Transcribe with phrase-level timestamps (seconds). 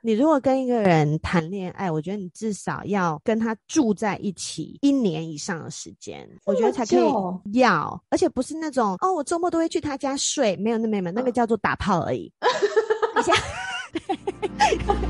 [0.00, 12.32] 你如果跟一个人谈恋爱，我觉得你至少要跟他住在一起一年以上的时间，我觉得才可以要，而且不是那种哦，我周末都会去他家睡，没有那没有，那个叫做打炮而已。
[13.14, 15.07] 等一下。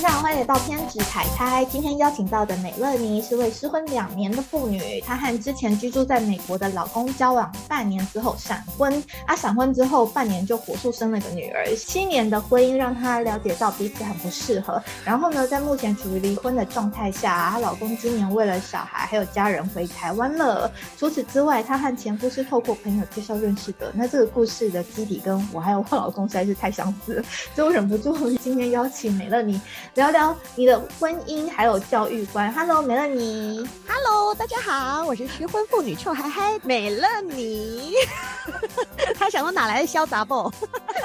[0.00, 1.62] 非常欢迎来到偏执凯开。
[1.66, 11.66] 今天邀请到的美乐妮是位失婚两年的妇女，她和之前居住在美国的老公交往半年之后闪婚，啊，闪婚之后半年就火速生了个女儿。
[11.76, 12.40] 七年的？
[12.40, 14.82] 婚姻让她了解到彼此很不适合。
[15.04, 16.64] 然后呢，在目前处于离婚的。
[16.64, 20.72] 状态下，她老公今年为了小孩还有家人回台湾了。
[20.96, 23.92] 除此之外，她和前夫是透过朋友介绍认识的。
[23.94, 24.82] 那这个故事的。
[24.82, 27.24] 基底跟我还有我老公实在是太相似了，
[27.54, 29.60] 所以我忍不住今天邀请美乐妮。
[29.94, 32.52] 聊聊你的婚姻还有教育观。
[32.52, 33.68] Hello，美乐妮。
[33.88, 37.94] Hello，大家好，我是失婚妇女臭嗨嗨美乐妮。
[39.18, 40.50] 他想说哪来的潇洒不？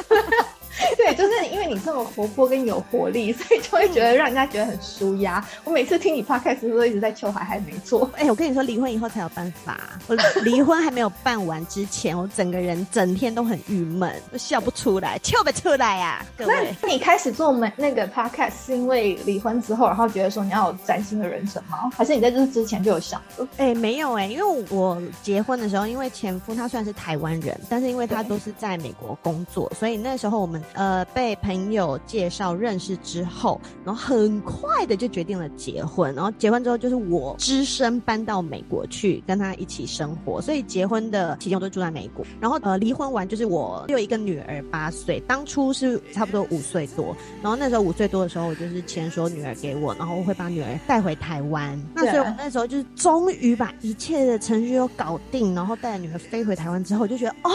[0.98, 5.44] 对，就是因为你这么活泼跟有活力，所以就会觉得让人家觉得很舒压。
[5.64, 8.10] 我每次听你 podcast 时候，一直在求海，还没错。
[8.16, 9.80] 哎，我跟你说，离婚以后才有办法。
[10.08, 16.26] 我离婚还没有办完之前，我整个人整天都很郁闷，都笑不出来，笑不出来呀。
[16.38, 21.90] 各位，你开始做美那个 podcast 是因为离婚之后，然后觉得说你要有崭新的人生吗？
[21.96, 23.48] 还是你在这之前就有想过？
[23.58, 31.06] 哎，没有哎，因为我结婚的时候，因为前夫他虽然是台湾人，但是因为他都是在美国工作，所以那时候我们呃。
[31.14, 36.14] 被朋友介绍认识之后，然后很快的就决定了结婚。
[36.14, 40.42] 然后结婚之后，就是我只身搬到美国去跟他一起生活。
[40.42, 42.26] 所以结婚的期间我都住在美国。
[42.40, 47.16] 然后呃，离婚完就是我有一个女儿八岁，当初是差不多五岁多。
[47.42, 51.82] 然后那时候五岁多的时候，我就是签说女儿给我，然后我会把女儿带回台湾。
[51.94, 57.52] 那所以我那时候就是终于把一切的程序都搞定，然后带着女儿飞回台湾之后，我就觉得哦。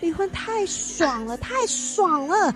[0.00, 2.54] 离婚太爽了，太爽了！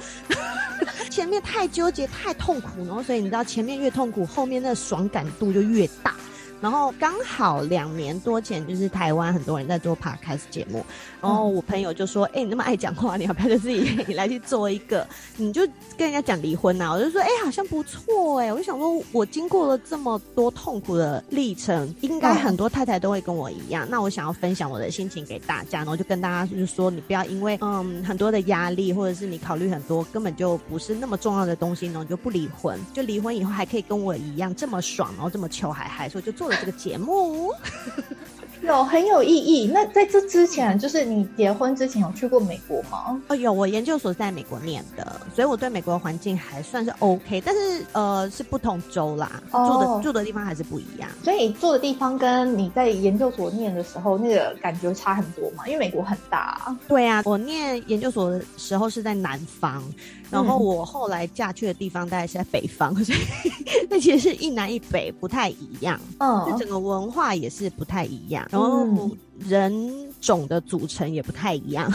[1.11, 6.15] 前面太纠结，太痛苦，然后所以你知道，前面越痛苦，后面那爽感度就越大。
[6.63, 10.87] 然后刚好两年多前，就是台湾很多人在做 podcast 节目，
[11.21, 15.05] 然后我朋友就说：“哎，你那么爱讲话，你要不要就自己来去做一个？
[15.37, 15.67] 你就
[15.99, 23.85] 跟人家讲离婚呐？”我就说：“哎，好像不错哎。”我就想说，我经过了这么多痛苦的历程，应该很多太太都会跟我一样。
[23.91, 32.79] 那我想要分享我的心情给大家，然后就跟大家就是说，你不要因为嗯很多的压力，或者是你考虑很多根本就不是那么重要的东西，然后就不离婚。
[32.95, 36.52] 就离婚以后还可以跟我一样这么爽，然后这么求海海，所以就做。
[36.61, 37.51] 这个节目
[38.63, 39.67] 有很有意义。
[39.67, 43.21] 那在这之前，就是你结婚之前有去过美国吗？
[43.27, 47.41] 哦，有，我研究所在美国念的，所以我对美国的环境还算是 OK。
[47.41, 51.09] 但是呃，是不同州啦，住的住的地方还是不一样。
[51.25, 55.67] 所以住的地方跟你在研究所念的时候那个感觉差很多嘛？
[55.67, 56.77] 因为美国很大。
[56.87, 59.83] 对啊，我念研究所的时候是在南方。
[60.33, 63.19] 然后我后来嫁去的地方大概是在北方，所以
[63.89, 68.87] 那其实是一南一北不太一样，嗯，就整个文化也是不太一样，然后
[69.39, 71.93] 人种的组成也不太一样。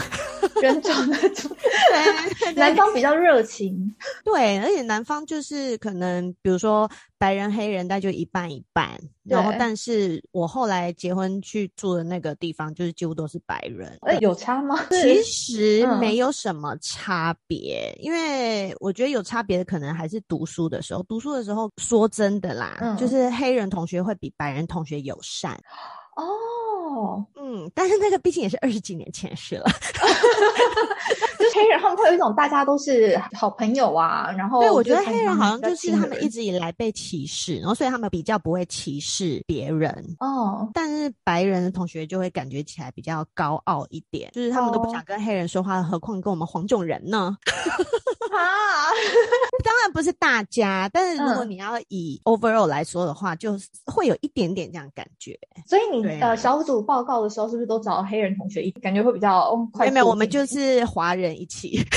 [0.60, 8.98] 人种的组，对，南方比较热情，对，而且南方就是可能，比如说白人黑人，那就一半一半。
[9.24, 13.98] 然后，但是我后来结婚去住的那个地方，就是几乎都是白人。
[14.00, 14.86] 哎，有差吗？
[14.90, 21.02] 其实没有什么差别，因为我觉得有差别的可能还是读书的时候。
[21.02, 25.60] 读书的时候，说真的啦，就是黑人同学会比白人同学友善。
[26.18, 29.64] 哦，嗯，但是那个毕竟也是二十几年前事了。
[31.48, 40.68] 就黑人他们会有一种大家都是好朋友啊，然后对，我觉得黑人好像就是他们一直以来被歧视，然后所以他们比较不会歧视别人哦。
[40.74, 47.36] 但是白人的同学就会感觉起来比较高傲一点，就是他们都不想跟黑人说话，何况跟我们黄种人呢？
[48.30, 48.92] 啊，
[49.64, 55.38] 当然不是大家，但是如果你要以 overall 来说的话，就会有一点点这样感觉。
[55.66, 59.90] 所以你呃小组报告的时候，是不是都找黑人同学一感觉会比较快？
[59.90, 61.84] 没有，我们就是华人一起。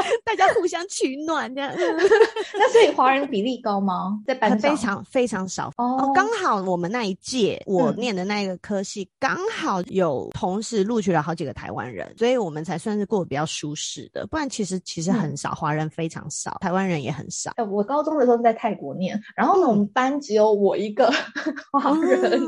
[0.24, 1.72] 大家互相取暖这样，
[2.54, 4.20] 那所以华人比例高吗？
[4.26, 6.10] 在班上非常非常少哦。
[6.14, 14.26] 刚好我们那一届我念的那个科系刚好有同时录取了好几个台湾人，所以我们才算是过得比较舒适的。
[14.26, 17.52] 不然其实其实很少华人非常少，台湾人也很少。
[17.70, 21.10] 我高中的时候是在泰国念，然后呢我们班只有我一个
[21.72, 22.40] 华人，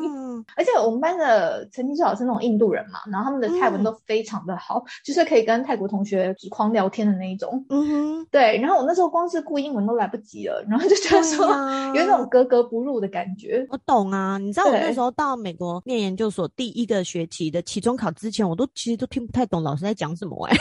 [0.56, 7.64] 而且我们班的成绩最好是那种印度人嘛，然后他们的泰文都非常的好，就是可以跟泰国同学狂聊天的那一种。
[7.68, 11.46] 嗯哼，对，然后我那时候光是顾英文都来不及了，然后就觉得说
[11.94, 13.66] 有一种格格不入的感觉。
[13.70, 20.56] 我懂啊，你知道我那时候到美国念研究所第一个学期的期中考之前，我都其实都听不太懂老师在讲什么哎。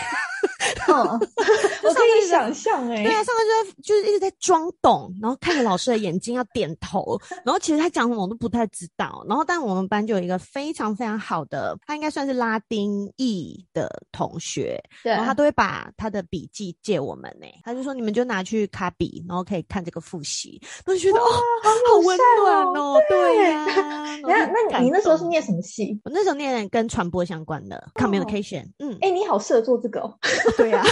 [0.88, 0.96] 嗯，
[1.84, 9.24] 我可以想象哎、对啊，上课就在就是一直在装懂，然后看着老师的眼睛要点头，然后其实他讲什么我都不太知道。
[9.28, 21.24] 然后但我们班就有一个非常非常好的，他应该算是拉丁裔的同学，对，然后他都会把他的笔记借我们呢、他就说你们就拿去卡笔，然后可以看这个复习，我就觉得哦，
[21.64, 23.66] 好温暖哦，对呀、
[24.26, 25.44] 那那你那时候是念？
[25.44, 26.00] 什么系？
[26.06, 30.18] 我那时候念跟传播相关的、communication，嗯，哎、你好适合做这个哦。
[30.56, 30.84] 对呀、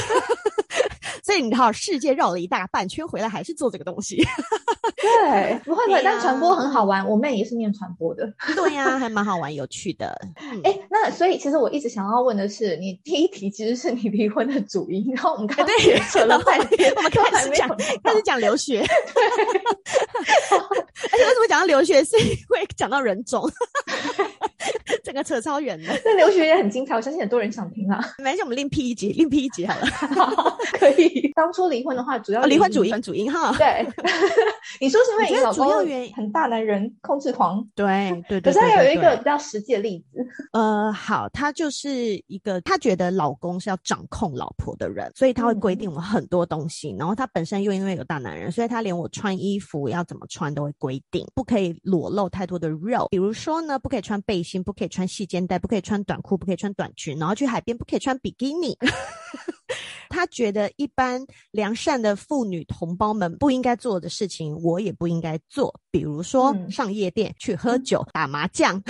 [1.23, 4.23] 所以你知道，世界绕了一大半圈回来，还是做这个东西。
[5.01, 7.07] 对，不会不会，但传播很好玩。
[7.07, 8.31] 我妹也是念传播的。
[8.55, 10.15] 对呀、还蛮好玩、有趣的。
[10.39, 18.85] 嗯哎、那所以其实我一直想要问的是，你第一题其实是你离婚的主因，然后我们刚刚对也扯了半天，我们都还没开始讲有聊开始讲留学，而
[21.17, 23.49] 且为什么讲到留学，是因为讲到人种，
[25.03, 25.93] 整个扯超远的。
[26.03, 27.99] 这留学也很精彩，我相信很多人想听啊。
[28.19, 29.87] 没关系，我们另辟一集，另辟一集好了。
[30.73, 31.31] 可以。
[31.35, 33.55] 当初离婚的话，主要哦离婚主因因主因哈。
[33.57, 33.85] 对，
[34.79, 41.89] 你说是因为我觉得主你老公要原因很大男人控制狂，对对对对对是他有一个比较实际的例子，呃，好，他就是
[42.27, 46.95] 一个他觉得老公是要掌控老婆的人，所以他会规嗯定我们很多东西。
[46.97, 53.07] 然后他本身又因为有大男人，所以他连我穿衣服要怎么穿都会规定，不可以裸露太多的肉。
[53.11, 58.75] 比如说呢，不可以穿背心，不可以穿细肩带，不可以穿短裤，不可以穿短裙，然后去海边不可以穿比基尼。
[60.09, 65.79] 他觉得一般良善的妇女同胞们不应该做的事情，我也不应该做。
[65.89, 68.81] 比如说嗯上夜店、去喝酒、打麻将，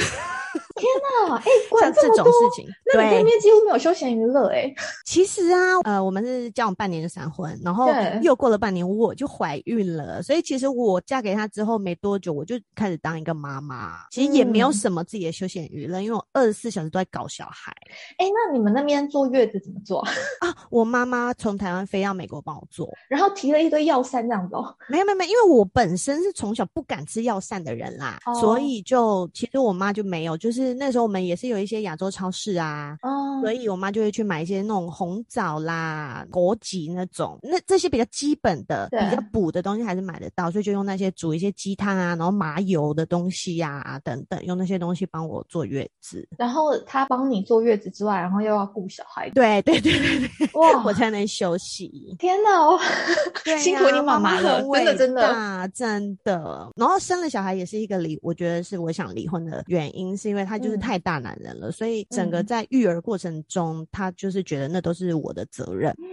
[1.29, 1.43] 啊，哎，
[1.79, 2.67] 像管这种么多事情。
[2.93, 4.73] 那你那，边几乎没有休闲娱乐哎、
[5.05, 7.89] 其实啊，呃，我们是交往半年就闪婚，然后
[8.21, 17.71] 又过了半年我就怀孕了，所以其实我嫁给他之后没多久，我就开始当一个妈妈，其实也没有嗯什么自己的休闲娱乐，因为我二十四小时都在搞小孩
[18.17, 19.99] 哎、那你们那边坐月子怎么做？
[20.41, 20.55] 啊。
[20.69, 24.75] 我妈妈从台湾飞到美国帮我做， 然后提了一堆药膳这样子哦。
[24.87, 46.27] 没有没有没有，因为我本身是从小不敢吃药膳的人啦，哦所以就其实我妈就没有，就是那时候我们也是有一些亚洲超市啊，哦所以我妈就会去买一些那种红枣啦、枸杞那种，那这些比较基本的、比较补的东西还是买得到，所以就用那些煮一些鸡汤啊，然后麻油的东西呀、等等，用那些东西帮我坐月子。
[46.37, 52.15] 然后他帮你坐月子之外，然后又要顾小孩，对对对对对，哇我才能休息。
[52.19, 52.61] 天哪！
[52.63, 52.79] 我
[53.43, 56.71] 对辛苦你妈妈了很真的真的大真的。
[56.75, 60.79] 然后生了小孩也是一个离，我觉得是我想离婚的原因，是因为他就是嗯。
[60.81, 62.45] 太大男人了，所以整个嗯。
[62.45, 65.95] 在育儿过程中，他就是觉得那都是我的责任。
[65.97, 66.03] 嗯，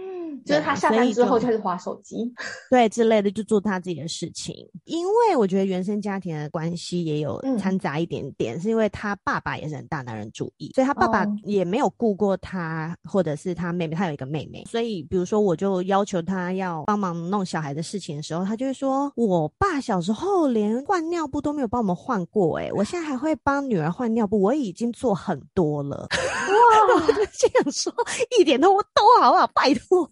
[0.45, 2.33] 就是他下班之后就就开始划手机。
[2.69, 4.55] 对之类的，就做他自己的事情。
[4.85, 26.07] 因为我觉得原生家庭的关系也有嗯掺杂一点点，是因为他爸爸也是很大男人主义，所以他爸爸哦也没有顾过他，或者是他妹妹，他有一个妹妹，所以比如说我就要求他要帮忙弄小孩的事情的时候，他就会说：“我爸小时候连换尿布都没有帮我们换过、欸，我现在还会帮女儿换尿布，我已经做很多了。
[26.59, 27.93] ”哇，我就心想说，
[28.39, 29.47] 一点都都好不好？
[29.47, 30.09] 拜托。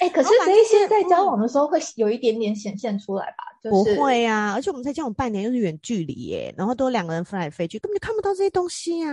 [0.00, 3.44] 哎、可是这一些在交嗯往的时候会有一点点显现出来吧？
[3.62, 9.10] 就是不会啊，而且我们才交往半年，又是远距离耶，然后都两个人飞来飞去，根本就看不到这些东西啊。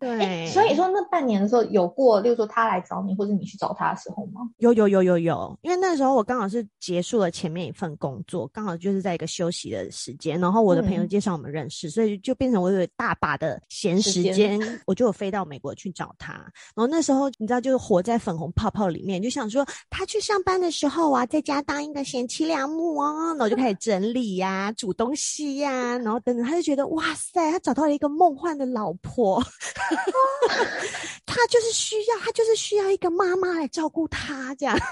[0.00, 4.40] 对，哎所以说那半年的时候有过，例如说他来找你，或者你去找他的时候吗？
[4.58, 16.32] 有有有有有，因为那时候我刚好是结束了前面一份工作，刚好就是在一个休息的时间，然后我的朋友嗯介绍我们认识，所以就变成我有大把的闲时间时间，我就有飞到美国去找他。
[16.32, 29.42] 然后那时候你知道，就是活在粉红泡泡里面，就想说他去上班的时候啊，在家当一个贤妻良母哦，然后就开始整理呀、煮东西呀、然后等等，他就觉得哇塞，他找到了一个梦幻的老婆，
[31.26, 34.76] 他就是需要，他就是需要一个妈妈来照顾他这样。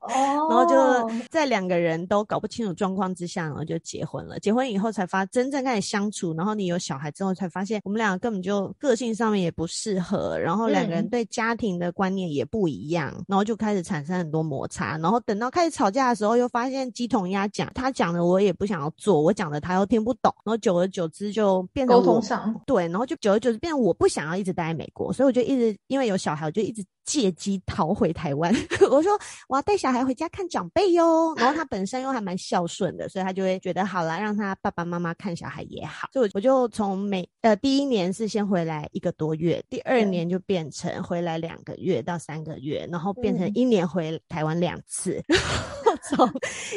[0.00, 4.38] 哦，然后就在两个人都搞不清楚状况之下，然后就结婚了。
[4.38, 14.96] 结婚以后才发真正开始相处，然后你有小孩之后才发现，我们两个根本就个性上面也不适合，然后两个人嗯对家庭的观念也不一样，然后就开始产生很多摩擦。
[14.98, 28.54] 然后等到开始吵架的时候，又发现鸡同鸭讲，他讲的我也不想要做，我讲的他又听不懂，然后久而久之就变成沟通上，对，然后就久而久之变成我不想要一直待在美国，所以我就一直因为有小孩，我就一直借机逃回台湾。
[28.88, 36.08] 我说我要带小孩回家看长辈哟，然后他本身又还蛮孝顺的，所以他就会觉得好啦，让他爸爸妈妈看小孩也好。
[36.12, 45.40] 所以我我就从每呃第一年是先回来一个多月，第二年就变成回来两个月到三个月，然后变成嗯一年回台湾两次，然
[45.84, 46.32] 后从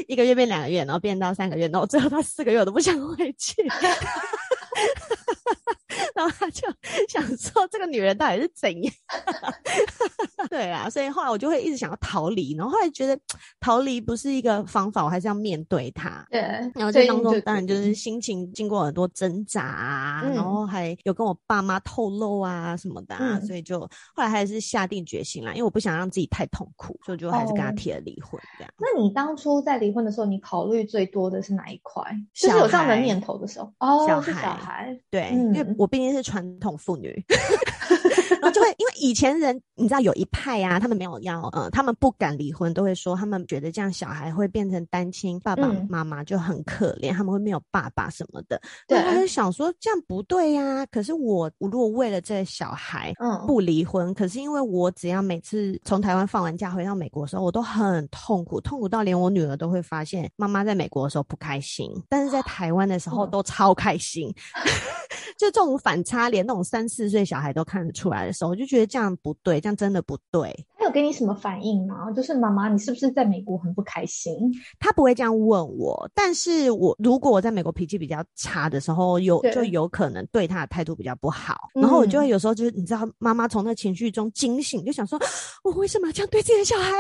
[0.08, 3.62] 一个月变两个月，然后变到三个月，然后最后到四个月我都不想回去。
[6.16, 6.68] 然后他就
[7.10, 8.94] 想说这个女人到底是怎样？
[10.50, 13.18] 对啊，所以后来我就会一直想要逃离，然后后来觉得
[13.60, 16.26] 逃离不是一个方法，我还是要面对他。
[16.30, 16.40] 对，
[16.76, 23.90] 然后这当中当然就是心情经过很多挣扎啊，然后还有跟我爸妈透露啊什么的，所以就后
[24.24, 28.40] 来还是下定决心啦，因为我不想让自己太痛苦，所以就还是跟他提了离婚。
[28.58, 28.74] 这样。
[28.78, 32.04] 那你当初在离婚的时候，你考虑最多的是哪一块？
[32.34, 37.14] 就是有这样的念头的时候，哦，小孩，对，因为我毕竟是传统妇女。
[38.42, 48.60] 然后就会，因为以前人你知道有一派啊，他们没有要，呃，他们不敢离婚，都会说他们觉得这样小孩会变成单亲，爸爸妈妈就很可怜，他们会没有爸爸什么的。
[48.88, 50.86] 对，他就想说这样不对呀。
[50.88, 64.34] 可是我，我如果为了这小孩，嗯，不离婚，可是因为我只要每次从台湾放完假回到美国的时候，我都很痛苦，痛苦到连我女儿都会发现妈妈在美国的时候不开心，但是在台湾的时候都超开心。
[65.38, 70.66] 就这种反差，连那种三四岁小孩都看得出来的时候，我就觉得这样不对，这样真的不对。
[70.78, 72.12] 他有给你什么反应吗？
[72.12, 74.36] 就是妈妈，你是不是在美国很不开心？
[74.80, 85.18] 他不会这样问我，但是我如果我在美国脾气比较差的时候，有就有可能对他的态度比较不好，然后我就会有时候就是你知道，妈妈从那情绪中惊醒，就想说，
[85.64, 86.92] 我为什么要这样对自己的小孩？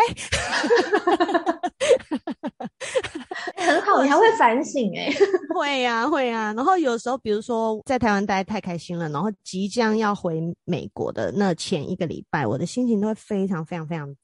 [3.57, 5.11] 很好，你还会反省哎，
[5.55, 6.53] 会呀会呀。
[6.55, 14.15] 然后有时候，比如说在台湾待太开心了，然后即将要回美国的那前一个礼拜，我的心情都会非常非常非常。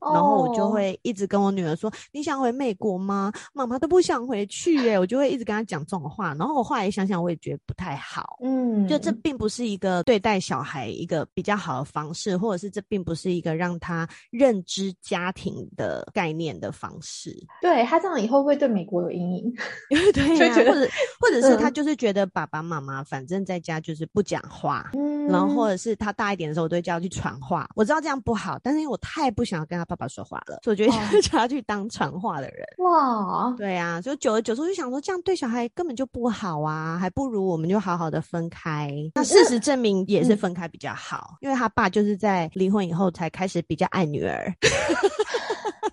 [0.00, 3.32] 然后我就会一直跟我女儿说：“你想回美国吗？
[3.52, 6.34] 妈妈都不想回去耶。”我就会一直跟她讲这种话。
[6.34, 8.38] 然后我后来想想，我也觉得不太好。
[8.42, 17.36] 嗯，就这并不是一个对待小孩一个比较好的方式，或者是这并不是一个让他认知家庭的概念的方式。
[17.60, 19.54] 对他这样以后会对美国有阴影。
[20.14, 20.88] 对呀，或者
[21.20, 24.90] 或者是他就是觉得爸爸妈妈反正在家就是不讲话。
[24.94, 27.68] 嗯，然后或者是他大一点的时候，我都会叫他去传话。
[27.74, 29.55] 我知道这样不好，但是因为我太不想。
[29.58, 32.66] 要跟他爸爸说话了，所以我觉得叫他去当传话的人。
[32.78, 38.92] 哇，对啊，就久而久之就想说，这样对小孩根本就不好啊，还不如我们就好好的分开。
[39.14, 44.52] 那事实证明也是分开比较好，因为他爸就是在离婚以后才开始比较爱女儿。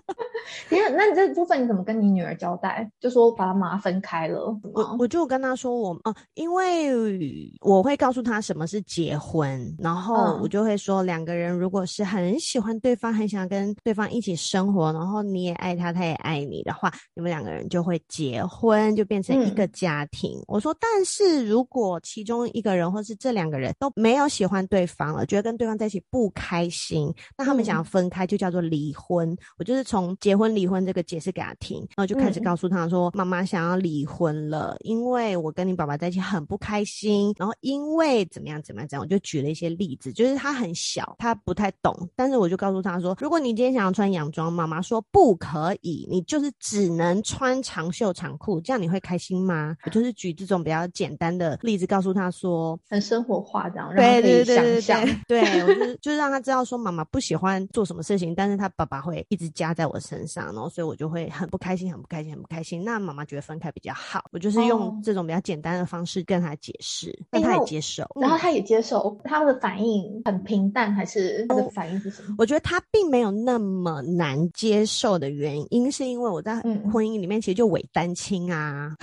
[0.68, 2.90] 你看，那你这部分你怎么跟你女儿交代？
[3.00, 4.56] 就说把妈妈分开了。
[4.74, 20.42] 我我就跟她说，我哦，因为我会告诉她什么是结婚，然后我就会说，两个人如果是很喜欢对方，很想跟对方一起生活，然后你也爱他，他也爱你的话，你们两个人就会结婚，就变成一个家庭。
[20.46, 29.36] 我说，但是如果其中一个人或是这两个人都没有喜欢对方了，觉得跟对方在一起不开心，那他们想要分开，就叫做离婚。
[29.58, 30.54] 我就是从结婚。
[30.54, 60.46] 离婚这个解释给他听，然后就开始告诉他说：“妈妈想要离婚了，因为我跟你爸爸在一起很不开心，然后因为怎么样怎么样怎样。”我就举了一些例子，就是他很小，他不太懂，但是我就告诉他说：“如果你今天想要穿洋装，妈妈说不可以，你就是只能穿长袖长裤，这样你会开心吗？”我就是举这种比较简单的例子，告诉他说很生活化这样，对对对对对，对我就是就是让他知道说妈妈不喜欢做什么事情，但是他爸爸会一直加在我身上。
[60.46, 62.82] 然后，所以我就会很不开心，很不开心，很不开心。
[62.84, 68.04] 那妈妈觉得分开比较好，我就是用这种比较简单的方式跟他解释，那他也接受。
[68.20, 72.34] 然后他也接受，他的反应很平淡，还是他的反应是什么？
[72.38, 76.60] 我觉得他并没有那么难接受的原因，是因为我在
[76.92, 78.94] 婚姻里面其实就伪单亲啊。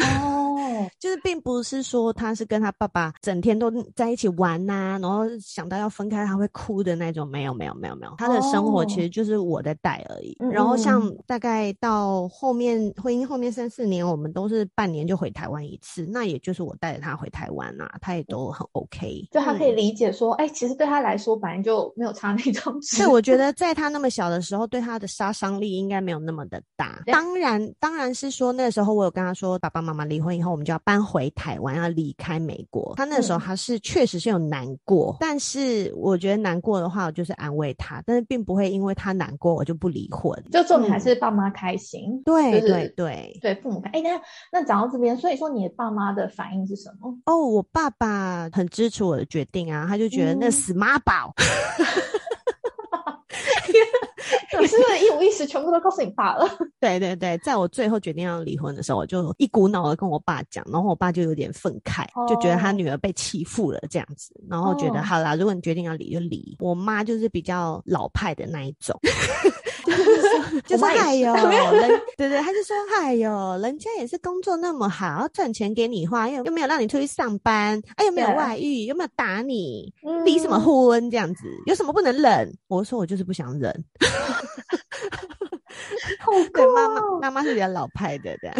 [0.99, 10.35] 就是并不是说他是跟他爸爸整天都在一起玩呐，然后想到要分开他会哭的那种，没有没有没有没有，他的生活其实就是我在带而已。
[10.51, 22.73] 然后像大概到后面婚姻后面三四年，我们都是半年就回台湾一次，那也就是我带着他回台湾啊，他也都很 OK，就他可以理解说，哎，其实对他来说本来就没有差那种。
[22.97, 27.01] 对，我觉得 在他那么小的时候，对他的杀伤力应该没有那么的大。
[27.05, 32.93] 当然，当然是说那时候我有跟他说，爸爸妈妈离婚以后，我们就要搬回台湾，要离开美国。
[32.97, 40.31] 他那时候他是确实是有难过，但是我觉得难过的话，我就是安慰他，但是并不会因为他难过我就不离婚。
[40.51, 43.91] 就重点还是爸妈开心，对对对对，父母开。
[43.91, 44.19] 哎，那
[44.51, 47.15] 那讲到这边，所以说你的爸妈的反应是什么？
[47.25, 51.33] 哦，我爸爸很支持我的决定啊，他就觉得那死妈宝。
[54.59, 56.47] 你是不是一五一十全部都告诉你爸了？
[56.79, 66.55] 对对对，在我最后决定要离婚的时候，我就一股脑的跟我爸讲，然后我爸就有点愤慨，就觉得他女儿被欺负了这样子，然后觉得好啦，如果你决定要离就离。
[66.59, 68.99] 我妈就是比较老派的那一种。
[70.67, 71.33] 就是说妈也是哎呦，
[71.73, 82.51] 人对对，他就说哎呦，人家也是工作那么好，赚钱给你花，又又没有让你出去上班，哎又没有外遇，又没有打你，嗯离什么婚这样子，有什么不能忍？
[82.67, 83.83] 我说我就是不想忍。
[86.19, 88.55] 好对，酷妈妈哦妈妈是比较老派的，这样。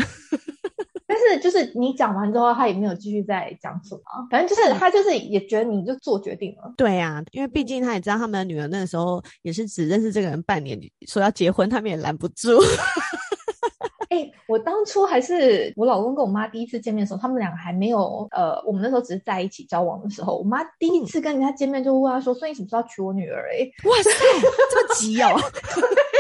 [1.12, 6.74] 但是就是你讲完之后，他也没有继续再讲什么，反正就是他就是也觉得你就做决定了。
[6.78, 12.58] 对啊，因为毕竟他也知道他们的女儿那个时候也是只认识这个人半年，说要结婚，他们也拦不住。
[14.10, 24.10] 哎、我当初还是我老公跟我妈第一次见面的时候，他们两个还没有呃，我们那时候只是在一起交往的时候，我妈第一次跟人家见面就问他说：“所以你什么时候要娶我女儿、欸？”哎，哇塞，
[24.72, 25.30] 这么急哦！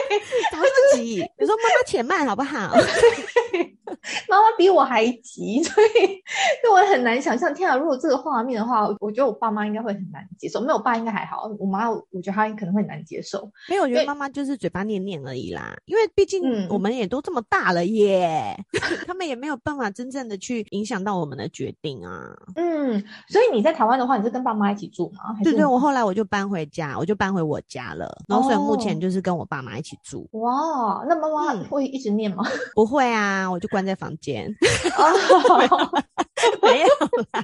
[0.51, 1.17] 怎么这么急？
[1.39, 2.73] 你说妈妈且慢好不好？
[4.29, 7.53] 妈妈比我还急， 所以所以我很难想象。
[7.53, 10.61] 天啊，如果这个画面的话，我我觉得我爸妈应该会很难接受。
[10.61, 13.49] 没有我爸应该还好，我妈我觉得她可能会很难接受。
[13.69, 15.75] 没有，我觉得妈妈就是嘴巴念念而已啦。
[15.85, 18.55] 因为毕竟嗯我们也都这么大了耶，
[19.05, 22.33] 他们也没有办法真正的去影响到我们的决定啊。
[22.55, 25.35] 嗯，所以你在台湾的话，你是跟爸妈一起住吗？
[25.43, 28.09] 对对，我后来我就搬回家，我就搬回我家了。
[28.27, 30.27] 然后所以目前哦就是跟我爸妈一起住。
[30.33, 32.43] 哇，那妈妈嗯会一直念吗？
[32.75, 34.47] 不会啊，我就关在房间。
[34.97, 36.03] 哦，
[36.61, 36.87] 没有
[37.31, 37.43] 啦，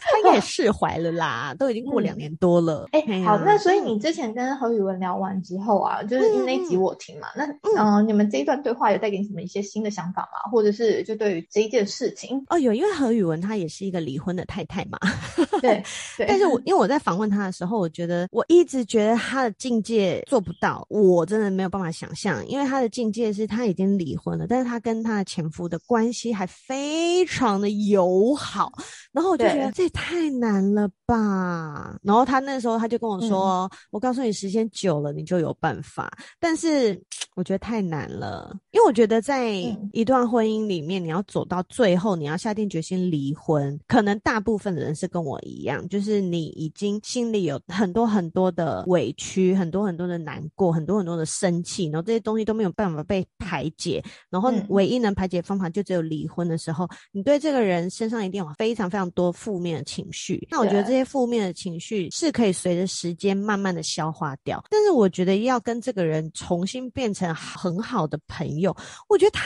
[0.00, 2.88] 他应该也释怀了啦，都已经过两年多了。
[2.92, 3.86] 哎、呀好，那所以嗯。
[3.86, 10.50] 你之前跟何宇文聊完之后啊，就是因为那一集我听嘛，那嗯、呃你们这一段对话有带给你什么一些新的想法吗？
[10.50, 14.98] 或者是就对于这一件事情，哦，有，因为何宇文他也是一个离婚的太太嘛，
[15.62, 15.82] 对
[16.16, 28.72] 对，但是我因为我在访问他的时候，我觉得我一直觉得他的境界做不到，我真的没有办法想象，因为她的境界是她已经离婚了，但是她跟她的前夫的关系还非常的友好，
[29.12, 31.98] 然后我就觉得这也太难了吧。
[32.02, 37.00] 然后他那时候他就跟我说：“我告诉你，时间久了你就有办法。”但是
[37.34, 39.90] 我觉得太难了，因为我觉得在嗯。
[39.92, 54.66] 一段婚姻里面，你要走到最后，你要下定决心离婚，可能大部分的人是跟我一样，就是你已经心里有很多很多的委屈，很多很多的难过，很多很多的生气，然后这些东西都没有办法被排解，然后嗯。
[54.68, 60.46] 唯一能排解方法就只有离婚的时候，你对这个人身上一定有非常非常多负面的情绪。
[60.50, 68.76] 那我觉得这些负面的情绪是可以随着时间慢慢的消化掉，但是我觉得要跟这个人重新变成很好的朋友，
[69.08, 69.42] 我觉得太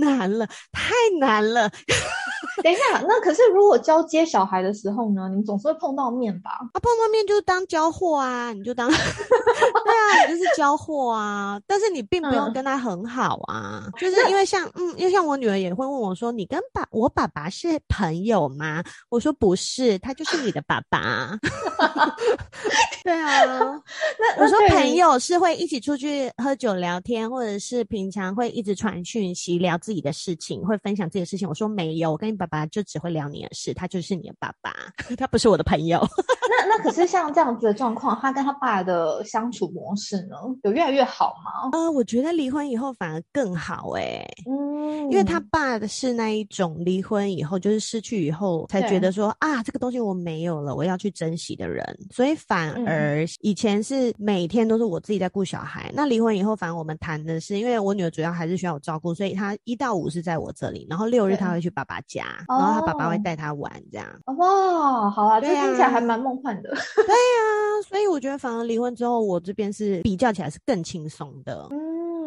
[0.00, 1.70] 难了，太难了。
[2.62, 6.50] 等一下，那可是如果交接小孩的时候呢，你们总是会碰到面吧？
[6.72, 11.60] 啊，碰到面就当交货啊，你就当， 对啊，你就是交货啊。
[11.66, 21.36] 但是你并不用嗯跟他很好啊，就是因为像，嗯，因为像我女儿也会问我说：“你跟爸，我爸爸是朋友吗？”我说：“不是，他就是你的爸爸。
[23.04, 23.44] ”对啊，
[24.18, 31.48] 那我说朋友是会一起出去喝酒聊天，或者是平常会一直传讯息聊自己的事情，会分享自己的事情。
[31.48, 34.72] 我说没有，我跟你爸爸爸就只会聊你的事，他就是你的爸爸，
[35.16, 36.00] 他不是我的朋友。
[36.48, 41.70] 那那可是像这样子的状况，他跟他爸的相处模式呢，有越来越好吗？
[41.72, 64.06] 呃，我觉得离婚以后反而更好哎、嗯，因为他爸的是那一种离婚以后就是失去以后才觉得说啊，这个东西我没有了，我要去珍惜的人，所以反嗯而以前是每天都是我自己在顾小孩，那离婚以后，反而我们谈的是，因为我女儿主要还是需要我照顾，所以她一到五是在我这里，然后六日对她会去爸爸家，然后他爸爸会哦带他玩这样。
[64.36, 66.68] 哇，好啊，这对听起来啊还蛮梦幻的。
[66.70, 71.66] 对啊，所以我觉得反而离婚之后，我这边是比较起来是更轻松的。
[71.70, 71.78] 嗯，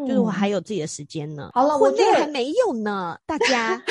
[0.07, 3.81] 就是我还有自己的时间呢，好了我这个还没有呢，大家。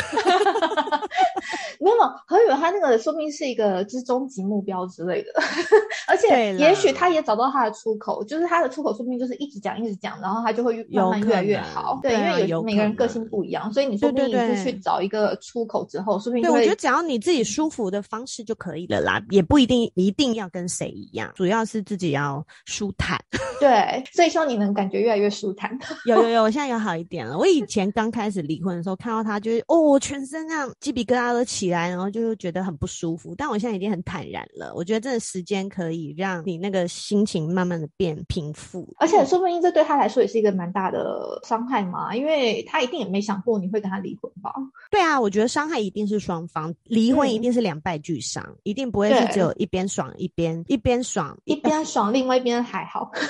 [1.79, 5.31] 没有，何宇文他那个说明是一个就是终极目标之类的，
[6.09, 11.99] 而且也许他也找到他的出口，就是他的出口说不定就是一直讲一直讲，然后他就会慢慢越来越好。
[12.03, 23.23] 对啊因为有每个人个性不一样，所以你说不定你就去找一个出口之后，说不定对，我觉得只要你自己舒服的方式就可以了啦，也不一定一定要跟谁一样，主要是自己要舒坦。
[23.61, 25.79] 对，所以希望你能感觉越来越舒坦。
[26.07, 27.37] 有有有，我现在有好一点了。
[27.37, 33.35] 我以前刚开始离婚的时候，看到他就是哦，我全身这样鸡皮疙瘩都起来，然后就会觉得很不舒服。
[33.37, 34.73] 但我现在已经很坦然了。
[34.75, 44.53] 我觉得这个时间可以让你那个心情慢慢的变平复，而且说不定这对他来说也是一个蛮大的伤害嘛，因为他一定也没想过你会跟他离婚吧？
[44.91, 53.11] 对啊，我觉得伤害一定是双方，离婚一嗯定是两败俱伤，一定不会是只有一边爽一边一边爽一边 爽，另外一边还好。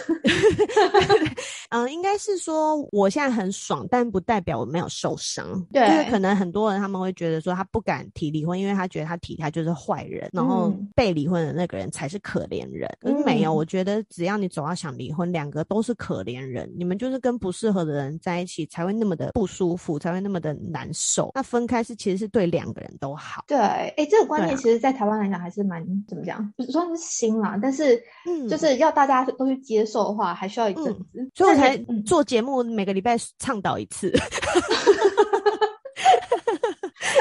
[1.70, 5.64] 嗯，应该是说说我现在很爽，但不代表我没有受伤。
[5.72, 12.90] 对，因为可能很多人他们会觉得说他不敢提离婚，因为他觉得他提他就是坏人，然后被离婚的那个人才是可怜人。
[13.00, 16.72] 可是没有，我觉得只要你走到想离婚，两个都是可怜人。
[16.76, 21.30] 你们就是跟不适合的人在一起，才会那么的不舒服，才会那么的难受。
[21.34, 23.44] 那分开是其实是对两个人都好。
[23.46, 28.00] 对，哎，这个观念其实，在台湾来讲还是蛮怎么讲，不算是新啦，但是
[28.48, 31.30] 就是要大家都去接受的话，还需要一阵子。
[31.34, 34.12] 所以我才做节目，每个礼拜倡导一次。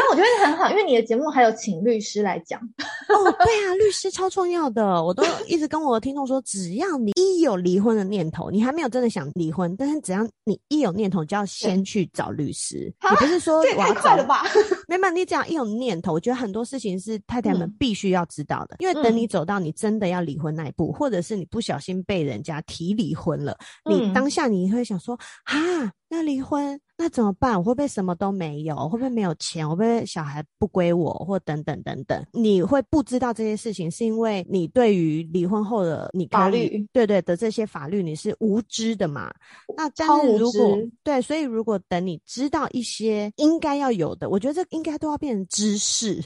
[0.06, 2.60] 但我觉得很好，因为你的节目还有请律师来讲。
[2.60, 5.04] 哦，对啊， 律师超重要的。
[5.04, 12.94] 我都一直跟我的听众说，只要你一有离婚的念头，你还没有真的想离婚，但是只要你一有念头，就要先去找律师。
[13.10, 14.44] 你不是说我要快了吧？
[14.88, 18.76] 没有，你只要一有念头，我觉得很多事情是太太们必须要知道的。
[18.80, 23.58] 因为等你走到你真的要离婚那一步，或者是你不小心被人家提离婚了，
[23.90, 26.80] 你当下你会想说，哈，那离婚。
[26.98, 27.58] 那怎么办？
[27.58, 28.76] 我会不会什么都没有？
[28.88, 29.68] 会不会没有钱？
[29.68, 31.14] 会不会小孩不归我？
[31.14, 32.26] 或等等等等？
[32.32, 39.30] 你会不知道这些事情，是因为你对于离婚后的你法律对对的这些法律你是无知的嘛？
[39.76, 46.24] 那但是如果对，所以如果等你知道一些应该要有的，我觉得这应该都要变成知识。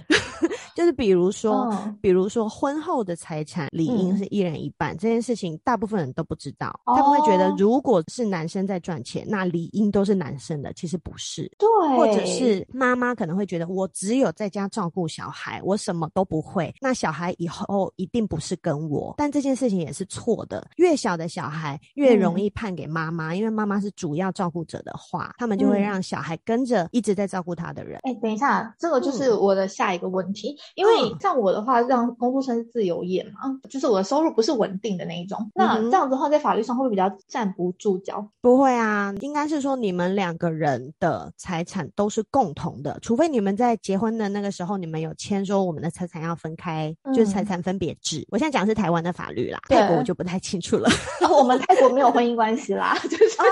[0.80, 6.74] 就是比如说，比如说婚后的财产理应是一人一半这件事情，大部分人都不知道。
[6.86, 10.72] 他们会觉得，如果是男生在赚钱，那理应都是男生的。
[10.72, 19.14] 其实不是，对，或者是妈妈可能会觉得，我只有在家照顾小孩，我什么都不会，那小孩以后一定不是跟我。
[19.18, 20.66] 但这件事情也是错的。
[20.78, 28.00] 越小的小孩越容易判给妈妈，因为妈妈是主要照顾者的话，他们就会让小孩跟着一直在照顾他的人。
[28.04, 30.56] 哎，等一下，这个就是我的下一个问题。
[30.76, 35.38] 因为像我的话，让工作生是自由业嘛，就是我的收入不是稳定的那一种。
[35.56, 38.26] 那这样子的话，在法律上会不会比较站不住脚？
[38.42, 48.26] 不会啊，应该是说你们两个人的财产都是共同的，除非你们在结婚的那个时候，你们有签说我们的财产要分开，就是财产分别制。
[48.30, 50.90] 我现在讲的是台湾的法律啦，泰国我就不太清楚了。
[51.30, 53.44] 我们泰国没有婚姻关系啦，就是 哦，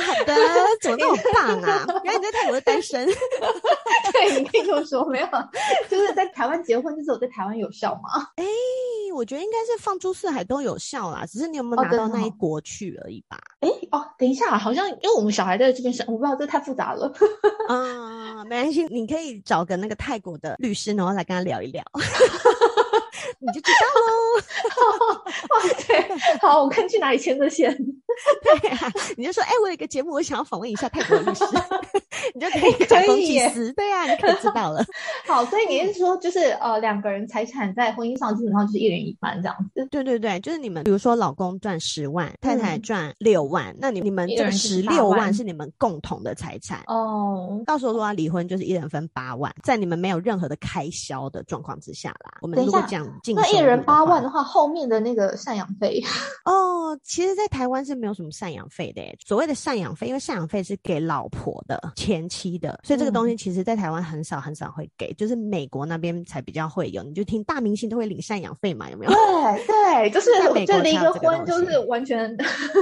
[0.00, 0.34] 好的，
[0.80, 1.86] 怎么那么棒啊？
[2.04, 3.06] 原来你在泰国是单身？
[4.12, 5.26] 对，你可以这么说，没有，
[5.88, 6.59] 就是在台湾。
[6.62, 8.28] 结婚就是我在台湾有效吗？
[8.36, 8.44] 哎，
[9.14, 13.38] 我觉得应该是放诸四海都有效啦，只是你有没有拿到那一国去而已吧？
[13.60, 17.12] 哎哦，等一下，好像因为我们小孩在这边生，我不知道这太复杂了。
[17.68, 21.82] 啊， 没关系，你可以找个那个泰国的律师，然后来跟他聊一聊。
[23.42, 25.22] 你就知道喽。
[25.86, 27.74] 对，好，我看去哪里签的线。
[28.60, 31.44] 对啊，你就说，哎，我有一个节目，我想要访问一下泰国律师，
[32.34, 33.72] 你就可以假公济私。
[33.72, 34.84] 对啊，你可以知道了。
[35.26, 39.86] 好，所以你是说，就是呃，两个人财产在婚姻上基本上就是一人一半这样子。
[39.90, 47.62] 对对对，就是你们，比如说老公赚十万，太太赚六万，那你你们这十六万是你们共同的财产哦。
[47.66, 52.38] 到时候如果要离婚，就是一人分八万，在你们没有任何的开销的状况之下啦。
[52.42, 53.00] 我们如果讲。
[53.34, 56.02] 那一人八万的话，后面的那个赡养费
[56.44, 59.02] 哦，其实，在台湾是没有什么赡养费的。
[59.24, 67.02] 所谓的赡养费，因为赡养费是给老婆的、前妻的，所以这个东西其实在台湾很少很少会给，就是美国那边才比较会有。
[67.02, 69.12] 你就听大明星都会领赡养费嘛，有没有？
[69.12, 70.30] 对对，就是
[70.66, 72.34] 就离个婚就是完全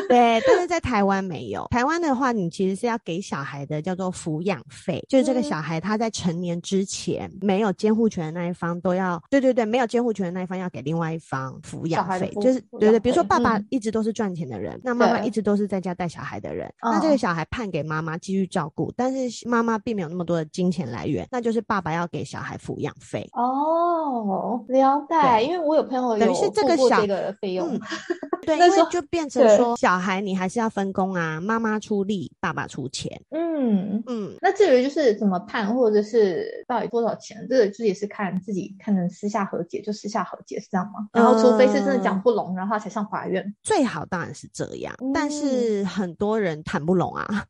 [0.09, 1.67] 对，但是在台湾没有。
[1.71, 10.29] 台湾的话，你其实是要给小孩的，叫做抚养费，就是这个小孩他在成年之前没有监护权的那一方都要，对对对，没有监护权的。
[10.39, 23.29] 那一方要给另外一方抚养费，就是对对，比如说爸爸一直都是赚钱的人，那妈妈一直都是在家带小孩的人，那这个小孩判给妈妈继续照顾，但是妈妈并没有那么多的金钱来源，那就是爸爸要给小孩抚养费。
[23.33, 27.69] 哦，了解，因为我有朋友等于是这个小的费用，
[28.47, 33.21] 对，因为就变成说小孩你还是要分工啊，妈妈出力，爸爸出钱。
[33.31, 40.19] 嗯嗯，那至于就是怎么判，或者是到底多少钱，这个就也是看自己看能私下和解就私下。
[40.29, 41.09] 和解是这样吗？
[41.15, 43.55] 然后除非是真的讲不拢，然后才上法院。
[43.63, 47.27] 最好当然是这样，但是很多人谈不拢啊，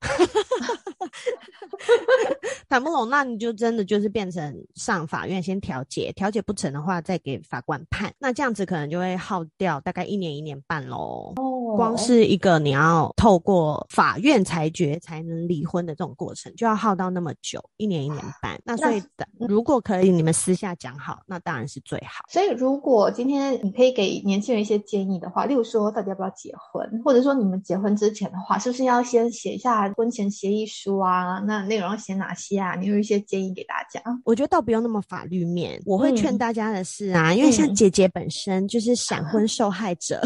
[2.68, 8.12] 谈不拢，那你就真的就是变成上法院先调解，调解不成的话再给法官判。
[8.18, 11.32] 那这样子可能就会耗掉大概一年一年半喽。
[11.36, 18.60] 哦，光是一个你要透过法院裁决才能离婚的这种过程，就要耗到那么久，一年一年半。
[18.64, 19.02] 那所以
[19.48, 22.24] 如果可以，你们私下讲好，那当然是最好。
[22.28, 22.48] 所以。
[22.58, 31.38] 如果今天你可以给年轻人一些建议的话，例如说到底要不要结婚，或者说你们结婚之前的话，是不是要先写一下婚前协议书啊？
[31.46, 32.74] 那内容要写哪些啊？
[32.74, 34.02] 你有一些建议给大家？
[34.24, 40.20] 我觉得倒不用那么法律面，我会劝大家的是啊，因为像姐姐本身就是闪婚受害者。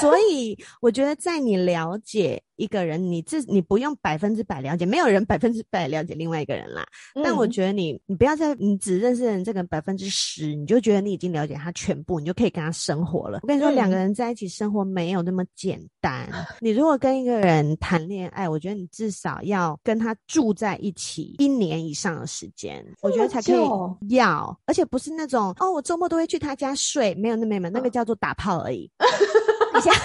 [0.00, 2.42] 所以我觉得在你了解。
[2.56, 6.86] 一个人，你自你不用百分之百了解，没有人百分之百了解另外一个人啦。
[7.22, 13.40] 但我觉得你，你不要在你只认识人这个百分之十，你就觉得你已经了解他全部，你就可以跟他生活了。
[13.42, 16.26] 我跟你说，两个人在一起生活没有那么简单。
[16.58, 28.90] 你如果跟一个人谈恋爱，我觉得你至少要跟他住在一起一年以上的时间，我觉得才可以要，而且不是那种哦，我周末都会去他家睡，没有那没有，那个叫做打炮而已。
[29.78, 29.90] 一下。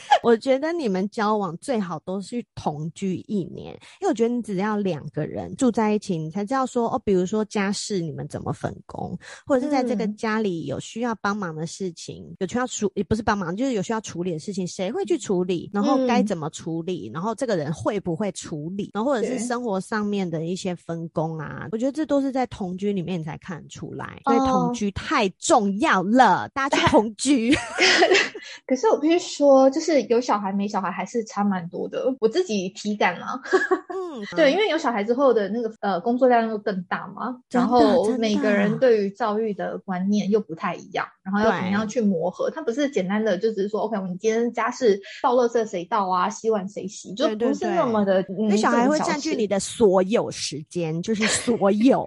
[0.22, 27.54] 我觉得你们交往最好都是同居一年，因为我觉得你只要两个人住在一起，你才知道说哦，比如说家事你们怎么分工，或者是在这个家里有需要帮忙的事情，有需要处也不是帮忙，就是有需要处理的事情，谁会去处理，然后该怎么处理，然后这个人会不会处理，然后或者是生活上面的一些分工啊，我觉得这都是在同居里面你才看出来，所以同居太重要了，大家去同居。
[28.66, 32.12] 可是我必须说，就是有小孩没小孩还是差蛮多的。
[32.20, 33.40] 我自己体感啦，
[33.88, 42.50] 嗯，对，因为有小孩之后的那个呃工作量又更大嘛，然后每个人对于教育的观念又不太一样，然后要怎么样去磨合？
[42.50, 48.24] 它不是简单的就只是说，OK，我们今天家事倒垃圾谁倒啊，洗碗谁洗，就不是那么的。
[48.48, 52.06] 那小孩会占据你的所有时间，就是所 有，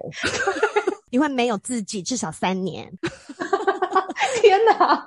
[1.10, 2.92] 你会没有自己至少三年。
[4.42, 5.06] 天哪！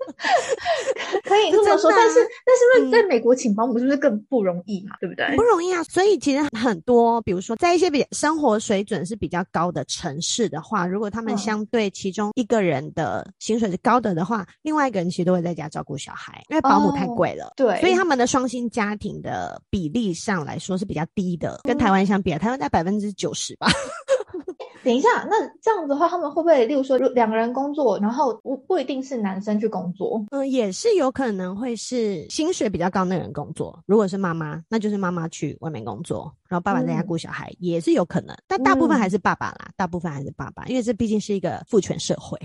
[1.24, 4.96] 可以这么说，但是但是在美国请保姆是不是更不容易嘛？
[5.00, 5.36] 对不对？
[5.36, 5.82] 不容易啊！
[5.84, 17.52] 所以其实很多，比如说在一些比生活水准是比较高的城市的话，如果他们相对其中一个人的薪水是高的的话，另外一个人其实都会在家照顾小孩，因为保姆太贵了。
[17.56, 23.68] 对，所以他们的双薪家庭的比例上来说是比较低的，跟台湾相比，台湾在百分之九十吧。
[24.82, 33.78] 等一下，那这样子的话，他们会不会，例如说，两个人工作，然后不不一定是男生去工作，嗯，也是有可能会是薪水比较高的人工作。
[33.86, 38.34] 如果是妈妈，那就是妈妈去外面工作，然后爸爸在家顾小孩，也是有可能。
[38.46, 42.38] 但大部分还是爸爸啦，大部分还是爸爸，因为这毕竟是一个父权社会。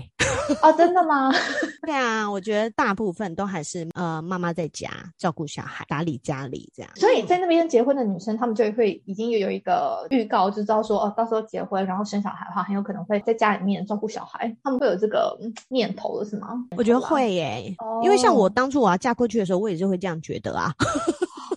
[0.62, 1.32] 哦，真的吗？
[1.86, 6.92] 对啊，我觉得大部分都还是呃妈妈在家照顾小孩、打理家里这样。
[6.96, 14.56] 所以在那边结婚的女生，她们就会已经有有一个预告，就知道说哦，到时候结婚然后生小孩的话，很有可能会在家里面照顾小孩。
[14.62, 15.38] 他们会有这个
[15.68, 16.64] 念头了，是吗？
[16.76, 20.72] 我觉得会耶，因为像我当初我要嫁过去的时候，我也是会这样觉得啊。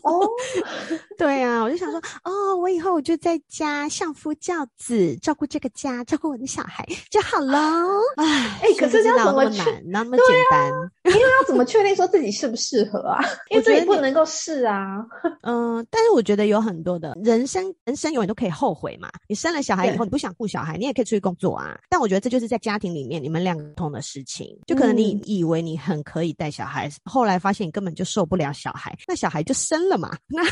[0.04, 0.30] 哦，
[1.18, 7.58] 对啊，我就想说，哦，我以后我就在家相夫教子，照顾这个家，照顾我的小孩就好了。
[8.18, 9.84] 哎，哎，可是这样怎么难？
[9.86, 10.72] 那么简单？
[11.06, 13.20] 因为要怎么确定说自己适不适合啊？
[13.50, 15.06] 因为自己不能够试啊。
[15.42, 19.10] 嗯，但是我觉得有很多的人生，人生永远都可以后悔嘛。
[19.28, 21.78] 你生了小孩以后，你不想顾小孩，你也可以出去工作啊。
[21.90, 24.58] 但我觉得这就是在家庭里面你们两个通的事情。
[24.68, 30.16] 就可能你以为你很可以带小孩，后来发现你根本就受不了小孩，那小孩就生了嘛。
[30.28, 30.44] 那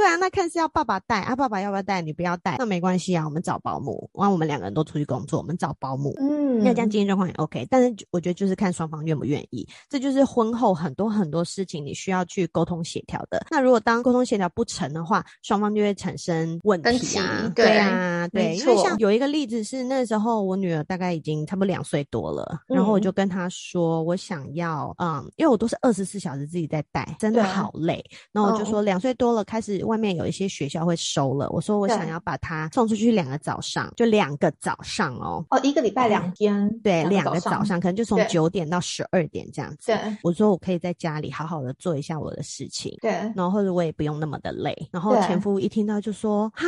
[0.00, 2.00] 对啊，那看是要爸爸带啊，爸爸要不要带？
[2.00, 4.08] 你不要带，那没关系啊，我们找保姆。
[4.14, 6.14] 完，我们两个人都出去工作，我们找保姆。
[6.18, 7.66] 嗯，那这样经济状况也 OK。
[7.68, 13.44] 但是我觉得就是看双方愿不愿意，这就是婚后很多很多事情你需要去沟通协调的。
[13.50, 17.52] 那如果当沟通协调不成的话，双方就会产生问题啊。
[17.54, 28.02] 对啊，对，因为像有一个例子是那时候我女儿大概已经差不多两岁多了，然后我就跟她说，我想要嗯，因为我都是二十四小时自己在带，真的好累。
[28.32, 29.84] 然后我就说两岁多了开始。
[29.90, 35.44] 外面有一些学校会收了，我说我想要把他送出去两个早上，就两个早上哦。
[35.50, 39.86] 哦，一个礼拜两天，对，两个早上，可能就从九点到十二点这样子。
[39.86, 44.74] 对，我说我可以在家里好好的做一下我的事情，对，然后或者我也不用那么的累。
[44.92, 46.64] 然后前夫一听到就说：“哈，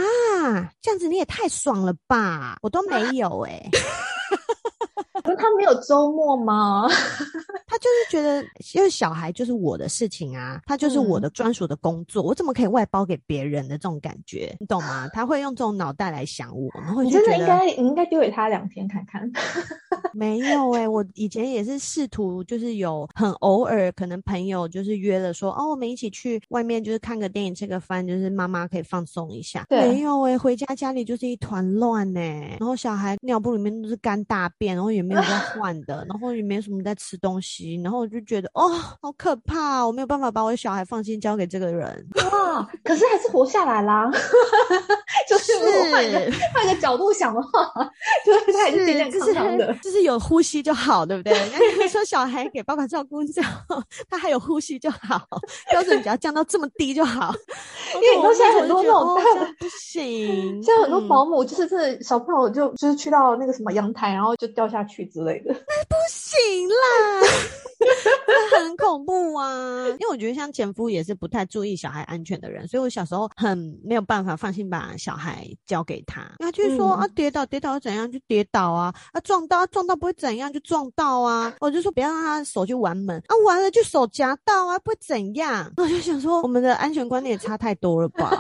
[0.83, 3.63] 这样子你也太爽了吧，我都没有哎。
[5.23, 6.89] ”可是他没有周末吗？
[7.83, 8.41] 他就是觉得，
[8.75, 15.09] 因为小孩就是我的事情啊，他就是我的专属的工作，我怎么可以外包给别人的这种感觉，你懂吗？
[15.13, 19.29] 他会用这种脑袋来想我，然后你真的应该，你应该丢给他两天看看。
[20.15, 29.67] 没有哎，我以前也是试图，就是有很偶尔，可能朋友就是约了说，哦，我们一起去外面，就是看个电影，吃个饭，就是妈妈可以放松一下。
[29.71, 37.72] 没有哎，回家家里就是一团乱呢，然后小孩尿布里面都是干大便，然后也没有在换的，然后也没什么在吃东西。
[37.77, 38.69] 西，然后我就觉得哦，
[39.01, 42.07] 好可怕，我没有办法把我的小孩放心交给这个人。
[42.17, 44.11] 哇，可是还是活下来啦。
[45.29, 46.19] 就是如果换一个
[46.53, 47.73] 换一个角度想的话，
[48.27, 51.33] 就是他还是健健康康的，就是有呼吸就好，对不对？
[51.79, 55.27] 那说小孩给爸爸照顾之后，他还有呼吸就好，
[55.71, 57.33] 标准只要降到这么低就好。
[57.95, 59.17] 因为你说现在很多那种
[59.59, 66.75] 不行，现在很多保姆就是真的小朋友就就是去到那个什么阳台，然后就掉下去之类的，那不行啦。
[68.59, 69.87] 很恐怖啊！
[69.99, 76.23] 因为我觉得像前夫也是不太注意小孩安全的人，所以我小时候很没有办法放心把小孩交给他。
[76.39, 81.53] 他就说啊，跌倒跌倒怎样就跌倒啊，啊撞到撞到不会怎样就撞到啊。
[81.61, 85.71] 我就说不要让他手去玩门啊，玩了就手夹到啊，不会怎样。
[85.77, 88.31] 我就想说，我们的安全观念也差太多了吧。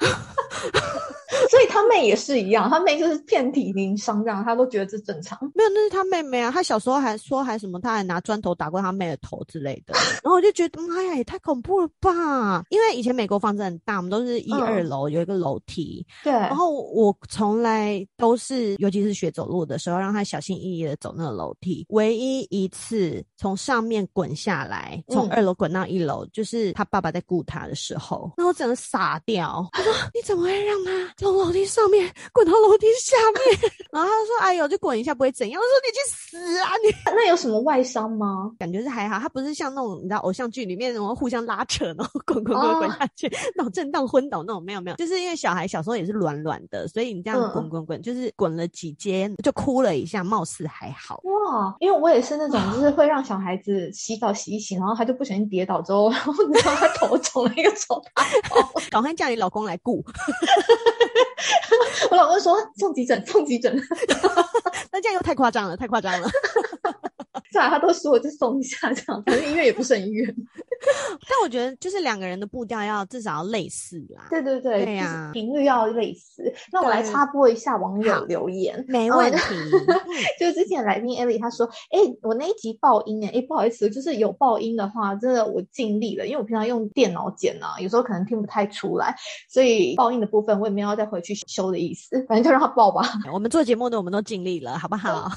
[1.48, 5.38] 所以他妹也是一样，他妹就是遍体鳞伤这样，他都觉得这正常。
[5.54, 6.50] 没有，那是他妹妹啊。
[6.50, 9.94] 他小时候还说还什么，他还拿砖头打过他妹的头之类的。
[10.22, 12.62] 然后我就觉得妈呀，也太恐怖了吧！
[12.70, 16.04] 因为以前美国房子很大，我们都是一二楼有一个楼梯。
[16.24, 16.32] 对。
[16.32, 21.84] 然后我从来都是，尤其是学走路的时候，让他小心翼翼的走那个楼梯。
[21.90, 29.68] 唯一一次从上面滚下来，从二楼滚到一楼，就是他爸爸在顾他的时候，那我整个傻掉。
[29.76, 31.14] 我说你怎么会让他？
[31.16, 38.50] 从楼梯上面滚到楼梯下面， 然后他说：“哎呦，就滚一下不会怎样。”我说：“你去死啊你！” 那有什么外伤吗？
[38.58, 51.20] 感觉是还好，他不是像那种你知道偶像剧里面那种互相拉扯，然后滚滚滚滚下去，脑震荡昏倒那种，没有没有，就是因为小孩小时候也是软软的，所以你这样滚滚滚，就是滚了几阶就哭了一下，貌似还好。
[51.24, 58.24] 哇，因为我也是那种， 就是会让小孩子洗澡洗一洗，然后他就不小心跌倒之后，然后你知道他头肿了一个肿大
[58.90, 60.04] 赶快叫你老公来顾。
[62.10, 63.74] 我老公说送急诊，送急诊，
[64.92, 66.28] 那这样又太夸张了，太夸张了。
[67.52, 70.34] 是啊，他都说我就送一下这样，反正医院也不是很远。
[71.28, 74.26] 但我觉得就是两个人的步调要至少要类似啦。
[74.30, 76.52] 对对对，对呀，频率要类似。
[76.72, 79.38] 那我来插播一下网友留言，没问题。
[80.38, 89.14] 就是之前来宾艾莉她说：“哎，我那一集爆音哎，哎不好意思，就是有爆音的话，真的我尽力了，因为我平常用电脑剪啊，有时候可能听不太出来，
[89.48, 93.02] 所以爆音的部分我也没有再回去修的意思，反正就让他爆吧。
[93.32, 95.30] 我们做节目的我们都尽力了，好不好？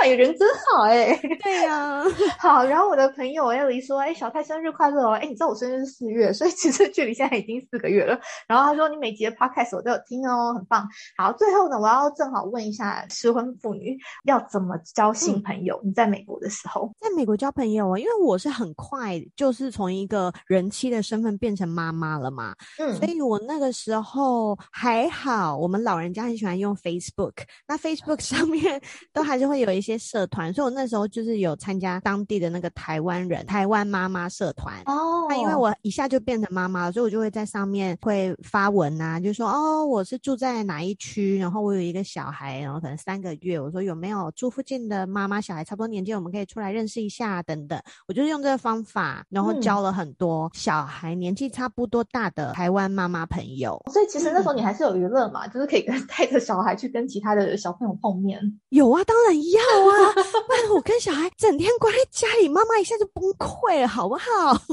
[0.00, 1.16] 哇，人真好哎。
[1.42, 2.02] 对呀，
[2.38, 2.64] 好。
[2.64, 5.12] 然后我的朋友艾莉说：“哎，小泰生日快乐哦！
[5.12, 8.18] 哎，你知道我生日是四月，所以其实距离现在已经四个月了。
[8.48, 10.86] 然后他说你每集的 podcast 我都有听哦，很棒。
[11.16, 15.80] 好，最后呢，我要正好问一下失婚妇女要怎么交新朋友？
[15.84, 27.32] 你在美国的时候，在美国交朋友啊，因为我是很快就是从一个人妻的身份变成妈妈了嘛，嗯，所以我那个时候还好，我们老人家很喜欢用 Facebook，
[27.66, 28.80] 那 Facebook 上面
[29.12, 35.26] 都还是会有一些社团，所以我那时候就是有参加当地的那个台湾人台湾妈妈社团哦。
[35.28, 47.80] 那因为我一下就变成妈妈了，所以我就会在上面会发文啊，就说哦，我是住在哪一区，然后我有一个小孩，然后可能三个月，我说有没有住附近的妈妈小孩差不多年纪，我们可以出来认识一下等等。
[48.06, 53.82] 我就是用这个方法，然后交了很多小孩年纪差不多大的台湾妈妈朋友。
[53.92, 58.40] 所以其实那时候你还是有娱乐嘛，就是可以跟 带着小孩去跟其他的小朋友碰面。
[58.68, 60.12] 有啊，当然要啊，
[60.46, 64.22] 不然我跟小孩整天关在家里，妈妈一下就崩溃了，好不好？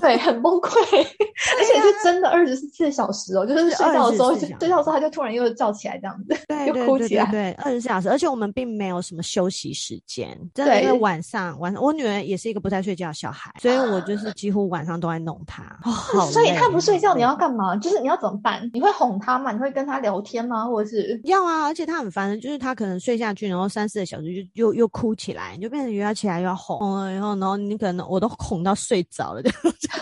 [0.01, 15.63] 对，很崩溃，而且是真的二十四小时哦，就是睡觉的时候，睡觉的时候他就突然又叫起来这样子，对又哭起来，对，二十四小时，而且我们并没有什么休息时间，真的，因为晚上晚上我女儿也是一个不太睡觉的小孩，所以我就是几乎晚上都在弄她。
[15.83, 17.75] 哦，所以她不睡觉，你要干嘛？
[17.77, 18.69] 就是你要怎么办？
[18.73, 19.51] 你会哄她吗？
[19.51, 20.65] 你会跟她聊天吗？
[20.65, 21.63] 或者是要啊？
[21.63, 29.41] 而且她很烦，就是她可能睡下去，然后三四个小时就又又哭起来，你就变成又要起来又要哄了，然后然后你可能我都哄到睡着了。
[29.41, 29.99] 就这样，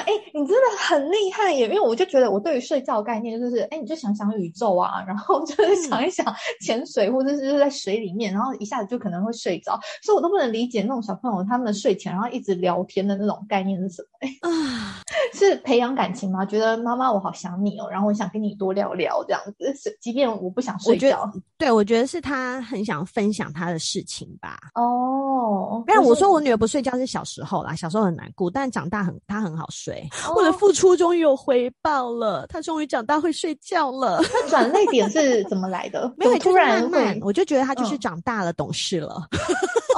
[0.00, 1.66] 哎，你真的很厉害耶！
[1.68, 6.24] 因为我就觉得我对于睡觉概念就是，哎，你就想想宇宙啊， 然后就是想一想
[6.60, 14.48] 潜水或者是在水里面，然后一下子就可能会睡着，所以我都不能理解那种小朋友他们睡前然后一直聊天的那种概念是什么？
[14.50, 15.00] 啊，
[15.34, 16.44] 是培养感情吗？
[16.44, 21.30] 觉得妈妈我好想你哦，然后我想跟你多聊聊这样子，是即便我不想睡觉。
[21.58, 24.58] 对，我觉得是他很想分享他的事情吧。
[24.74, 29.99] 哦，但我说我女儿不睡觉是小时候啦，小时候很难过，但长大很她很好睡。
[30.34, 34.20] 我的付出终于有回报了，他终于长大会睡觉了。
[34.32, 36.12] 那转泪点是怎么来的？
[36.16, 39.22] 没有突然慢慢，我就觉得他就是长大了，懂事了。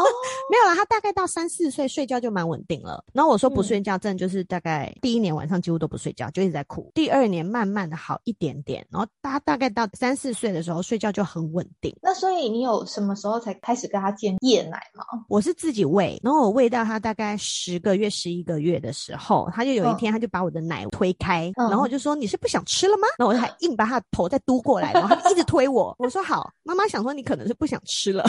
[0.51, 3.03] 没有啦，他大概到三四岁睡觉就蛮稳定了。
[3.13, 6.91] 然后我说不嗯睡觉，真的就是大概第一年晚上几乎都不睡觉，就一直在哭。
[6.95, 11.95] 第二年慢慢的好一点点，然后他大概到三四岁的时候睡觉就很稳定。
[12.03, 15.05] 那所以你有什么时候才开始跟他建夜奶吗？
[15.29, 23.07] 我是自己喂，然后我喂到他大概十个月、十一个月的时候，他就有一天他就把我的奶推开，嗯然后我就说你是不想吃了吗？
[23.19, 25.95] 然后我就还 硬把他的头再嘟过来，然后他就一直推我。
[25.99, 28.25] 我说好，妈妈想说你可能是不想吃了，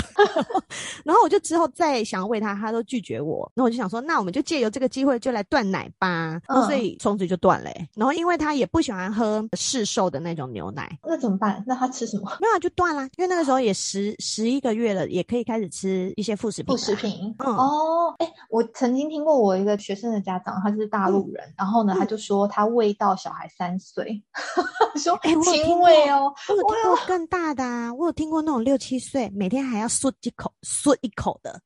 [1.04, 3.52] 然后我就之后再想要喂他，他都拒绝我。
[3.54, 6.40] 那我就想说，那我们就借由这个机会就来断奶吧。
[6.48, 11.64] 然后所以从此就断了欸、然后因为他也不喜欢喝市售的那种牛奶，那怎么办？
[11.68, 12.32] 那他吃什么？
[12.40, 13.04] 没有啊就断啦。
[13.18, 16.74] 因为那个时候也十十一个月了，也可以开始吃一些副食品。
[16.74, 16.96] 副食。
[16.96, 17.04] 品。
[17.40, 24.22] 嗯哦，哎，我曾经听过我一个学生的家长，他是大陆人，然后呢，嗯他就说他喂到小孩三岁，
[24.96, 31.62] 说哎我有听亲喂哦，我有听过更大的啊，我有听过那种六七岁每天还要嗦几口嗦一口的，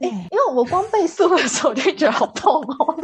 [0.00, 2.96] 因为我光背书的时候就觉得好痛哦，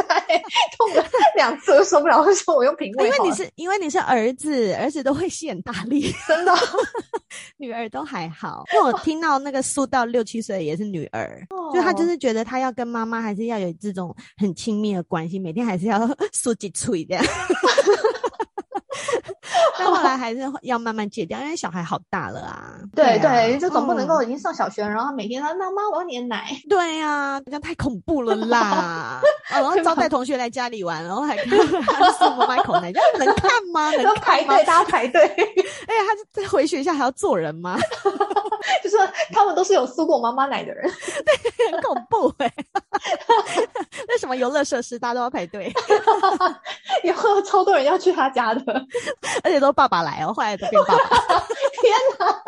[0.77, 1.05] 痛 了
[1.37, 6.53] 两次都受不了，我说我用瓶喂好了，因为你是因为你是儿子，儿子都会吸很大力，真的？
[7.59, 8.65] 女儿都还好。
[8.75, 15.99] 因为我听到那个素到六七岁也是女儿，就她就哦是觉得她要跟妈妈还是要有这种很亲密的关系，每天还是要
[16.33, 17.25] 嗦几脆这样。
[19.79, 22.75] 但后来 还是要慢慢戒掉，因为小孩好大了啊。
[22.95, 29.21] 对啊对，就总不能够嗯已经上小学了，然后每天他妈妈我要你的奶，对呀、这样太恐怖了啦！
[29.23, 31.47] 哦然后招待同学来家里玩，然后还看
[31.83, 33.91] 他送妈妈一口奶，这样能看吗？
[33.97, 34.55] 能要看吗？
[34.55, 35.21] 排队，大家排队，
[35.87, 37.79] 哎呀，他在回学校还要做人吗？
[38.83, 38.99] 就说
[39.33, 40.91] 他们都是有苏过妈妈奶的人，
[41.71, 42.53] 很恐怖哎、
[44.09, 45.73] 那什么游乐设施，大家都要排队，
[47.05, 48.63] 以后超多人要去他家的，
[49.45, 51.05] 而且都爸爸来哦，后来都变爸爸，
[51.81, 52.43] 天哪！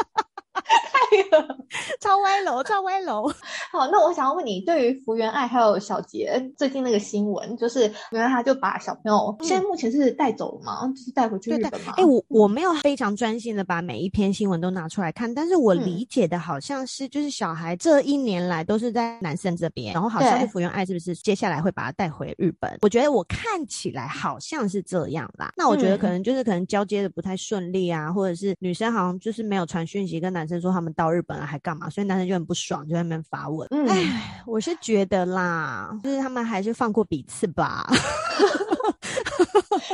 [0.61, 1.57] 太了。
[2.01, 3.29] 超歪楼，超歪楼。
[3.71, 10.87] 好，那我想要问你，对于福原爱还有小杰最近那个新闻，就是原来他就把小朋友，嗯现在目前是带走了吗？
[10.95, 11.95] 就是带回去对对日本吗？
[11.97, 22.79] 哎、我我没有非常专心的把每一篇新闻都拿出来看，但是我嗯理解的好像是，就是小孩这一年来都是在男生这边，然后好像是福原爱是不是接下来会把他带回日本？
[22.83, 25.53] 我觉得我看起来好像是这样啦。
[25.57, 33.69] 那我觉得嗯可能就是可能交接的不太顺利啊，或者是女生好像就是没有传讯息跟男生说他们到日本了还干嘛，所以男生就很不爽，就在那边发问。
[33.71, 37.87] 嗯哎，我是觉得啦，就是他们还是放过彼此吧。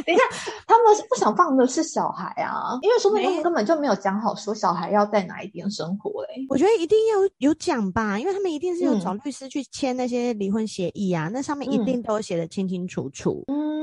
[0.07, 0.23] 等一下，
[0.67, 6.47] 他们是不想放的是小孩啊，因为说不定他们根本就没有讲好说小孩要在哪一边生活嘞。
[6.49, 13.45] 我觉得一定要有有讲吧，因为他们一定是有嗯找律师去签那些离婚协议啊，那上面一定都有写的清清楚楚。
[13.49, 13.74] 嗯，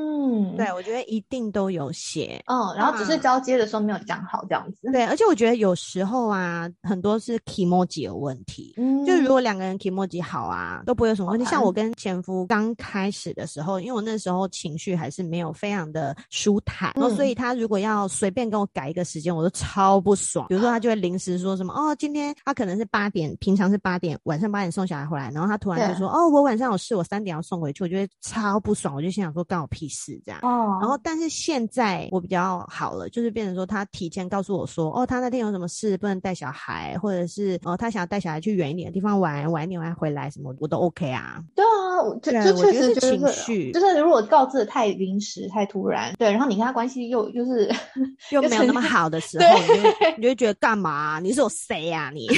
[0.56, 2.42] 对，我觉得一定都有写。
[2.48, 4.92] 嗯，然后只是交接的时候没有讲好这样子。
[4.92, 8.74] 对，而且我觉得有时候啊，很多是 emoji 有问题。
[8.78, 11.46] 嗯，就如果两个人 emoji 好啊，都不会有什么问题。
[11.46, 20.48] 像我跟前夫刚开始的时候，因为我那时候情绪还是没有非常的舒坦，然后所以他如果要随便跟我改一个时间，我都超不爽。
[20.48, 30.41] 比如说他就会临时说什么哦，今天他可能是八点，平常是八点，晚上八点送小孩回来，然后他突然就说哦，我晚上有事，我三点要送回去，我觉得超不爽，我就心想说干我屁事这样。
[30.42, 41.40] 哦，然后，但是现在我比较好了，就是变成说他提前告诉我说，哦，他那天有什么事不能带小孩，或者是哦，他想要带小孩去远一点的地方玩，晚一点再回来什么，我都 OK 啊。
[41.56, 47.72] 对啊，我就对就确我实就是情绪就是如果告知的太临时、太突然，对，然后你跟他关系又就是
[48.32, 49.74] 又没有那么好的时候，你就
[50.18, 51.20] 你就会觉得干嘛？
[51.20, 52.28] 你是我谁呀、你？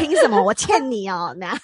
[0.00, 1.34] 凭什么我欠你哦？
[1.38, 1.54] 那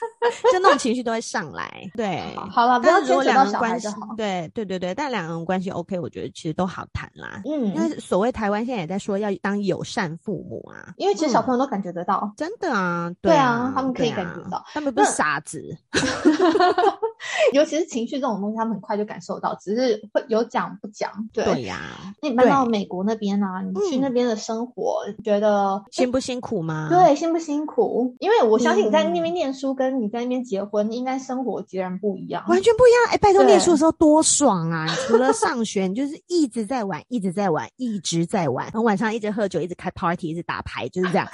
[0.53, 1.69] 就那种情绪都会上来。
[1.95, 7.43] 对，好了，不要但是如果牵扯到两个人关系小孩就好。，对对对对，但两个人关系 OK，我觉得其实都好谈啦。
[7.45, 12.33] 嗯因嗯，为所谓台湾现在也在说要当友善父母啊，因为其实小朋友都感觉得到。
[12.37, 15.77] 真的啊，对啊啊，他们可以感觉到他们不是傻子。
[17.53, 21.11] 尤其是情绪这种东西，他们很快就感受到，只是会有讲不讲。
[21.33, 21.81] 对，对呀、
[22.23, 26.89] 那你搬到美国那边啊，你去嗯那边的生活，你觉得辛不辛苦吗？
[26.91, 28.15] 对辛不辛苦？
[28.21, 32.45] 因为我相信你在那嗯边念书，跟你在那边结婚，应该生活截然不一样。
[32.49, 33.01] 完全不一样。
[33.11, 34.87] 哎、拜托，念书的时候多爽啊！
[35.11, 41.29] 除了上学，你就是一直在玩，一直在玩，一直在玩，然后晚上一直喝酒，一直开 party，一直打牌，就是这样，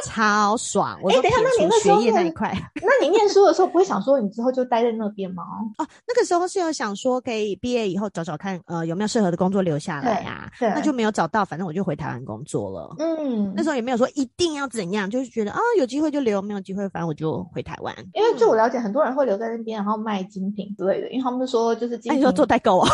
[0.06, 0.98] 超爽。
[1.02, 5.42] 我说哎等一下撇除那你那学业那念一块 那你念书的时候不会想说你之后就待在那边吗？
[5.78, 10.50] 哦，那个时候是有想说可以毕业以后找找看，呃，有没有适合的工作留下来啊？
[10.58, 12.94] 对对那就没有找到，反正我就回台湾工作了。
[12.98, 17.94] 嗯那时候也没有说一定要怎样，就是觉得啊，有机会就留，没有机会反正我就回台湾。
[18.14, 22.20] 因为据我了解，很多人会留在那边，然后卖精品之类的，因为他们说就是精哎，品。
[22.20, 22.88] 你说做代购啊？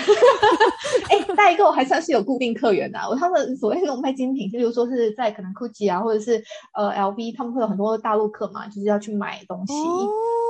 [1.10, 2.98] 哎，代购还算是有固定客源的。
[3.08, 6.42] 我他们所谓那种卖精品，就比如说是在可能 GUCCI 啊，或者是
[6.74, 9.74] 呃 LV，他们会有很多大陆客嘛，就是要去买东西。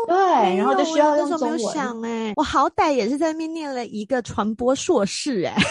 [0.07, 0.17] 对，
[0.57, 1.59] 然后就需要用中文。
[1.59, 5.55] 想哎，我好歹也是在那边念了一个传播硕士 哎。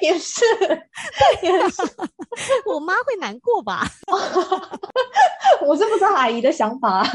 [0.00, 0.42] 也是，
[1.42, 1.82] 也是，
[2.66, 3.86] 我妈会难过吧？
[5.66, 7.06] 我是不知道阿姨的想法。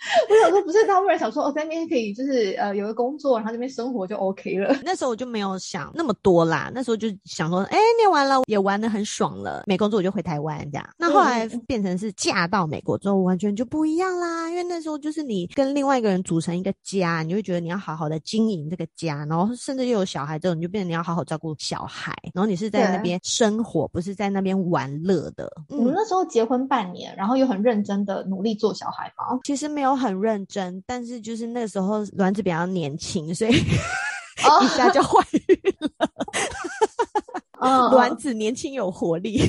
[0.28, 4.74] 我想说，不是他忽然想说，哦，在那边可以就是呃有个工作，然后那边生活就 OK 了。
[4.82, 10.88] 那时候我就没有想那么多啦，那时候就想说，哎，念完了也玩的很爽了，没工作我就回台湾这样。
[10.96, 14.48] 那后来变成是嫁到美国之后，完全就不一样啦。
[14.48, 25.50] 因为那时候就是你跟另外一个人组成一个家，你会觉得你要好好的经营这个家，然后甚至又有小孩之后，你就变成你要好好照顾小孩，然后你是在那边生活，不是在那边玩乐的。
[25.68, 29.38] 我们那时候结婚半年，然后又很认真的努力做小孩嘛。
[29.44, 29.89] 其实没有。
[29.96, 33.52] 很认真，但是就是那时候卵子比较年轻，所以
[34.62, 35.60] 一下就怀孕
[35.98, 36.08] 了。
[37.92, 39.42] 卵子年轻有活力，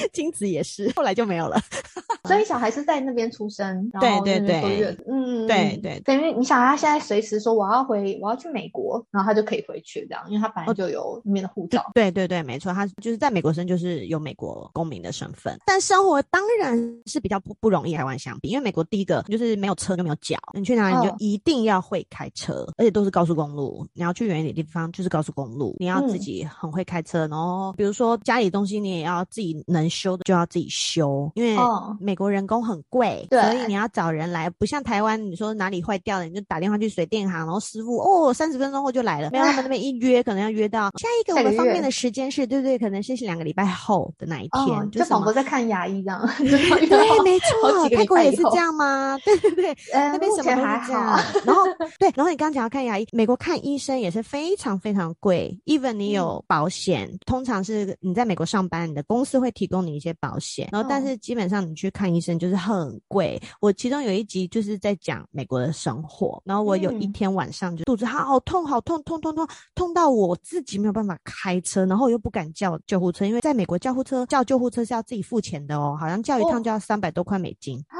[0.12, 1.60] 精子也是，后来就没有了。
[2.24, 11.84] 所以小孩是在那边出生，对对对，嗯，对对，等于你想他现在随时说我要回，我要去美国，然后他就可以回去这样，因为他本来就有那边的护照。
[11.94, 15.58] 对对对，没错，他就是在美国生，就是有美国公民的身份。
[15.64, 23.86] 但生活当然是比较不不容易，台湾相比，因为美国第一个就是没有车就没有脚，你去哪里你就一定要会开车，而且都是高速公路。
[23.94, 31.56] 你要去远一点地方就是高速公路，你要自己很会开车，然后比如说家里东西你也要自己能修的就要自己修，因为
[31.98, 32.18] 美。
[32.18, 39.30] 国人工很贵，所以你要找人来，不像台湾，你说哪里坏掉了，你就打电话去水电行，然后师傅哦，三十分钟后就来了。
[39.30, 46.28] 没有他们那边一约，可能要约到下一个我们方便的时间是，对对，可能是两个礼拜后的那一天，就仿佛在看牙医这样。
[46.38, 49.16] 对，没错，泰国也是这样吗？
[49.24, 51.22] 对对对，那边什么都是这样。
[51.44, 51.62] 然后
[52.00, 62.08] 对，然后你刚讲要看牙医，美国看医生也是非常非常贵，even 你有保险，通常是你在美国上班，你的公司会提供你一些保险，然后但是基本上你去看。
[62.08, 63.38] 医生就是很贵。
[63.60, 77.98] 我其中有一集就是在讲美国的生活，然后我有一天晚上就肚子好痛，好痛，痛痛痛痛到我自己没有办法开车，然后又不敢叫救护车，因为在美国叫护车叫救护车是要自己付钱的哦，好像叫一趟就要三百多块美金啊，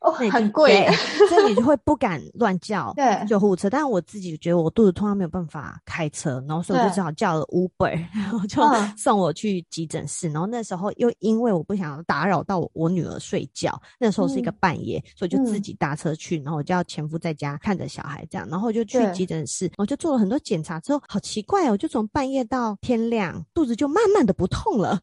[0.00, 0.86] 哦，很贵，
[1.28, 2.94] 所以你就会不敢乱叫
[3.28, 3.68] 救护车。
[3.68, 8.62] 但是我自己觉得我肚子痛，没有办法开车，然后所以我就只好叫了 Uber，然后就
[8.96, 10.28] 送我去急诊室。
[10.28, 13.40] 然后那时候又因为我不想打扰到我女儿睡。
[13.40, 25.00] 睡觉那时候是一个半夜，所以就自己搭车去，然后我就要前夫在家看着小孩这样，然后就去急诊室，我就做了很多检查之后，好奇怪哦，就从半夜到天亮，肚子就慢慢的不痛了。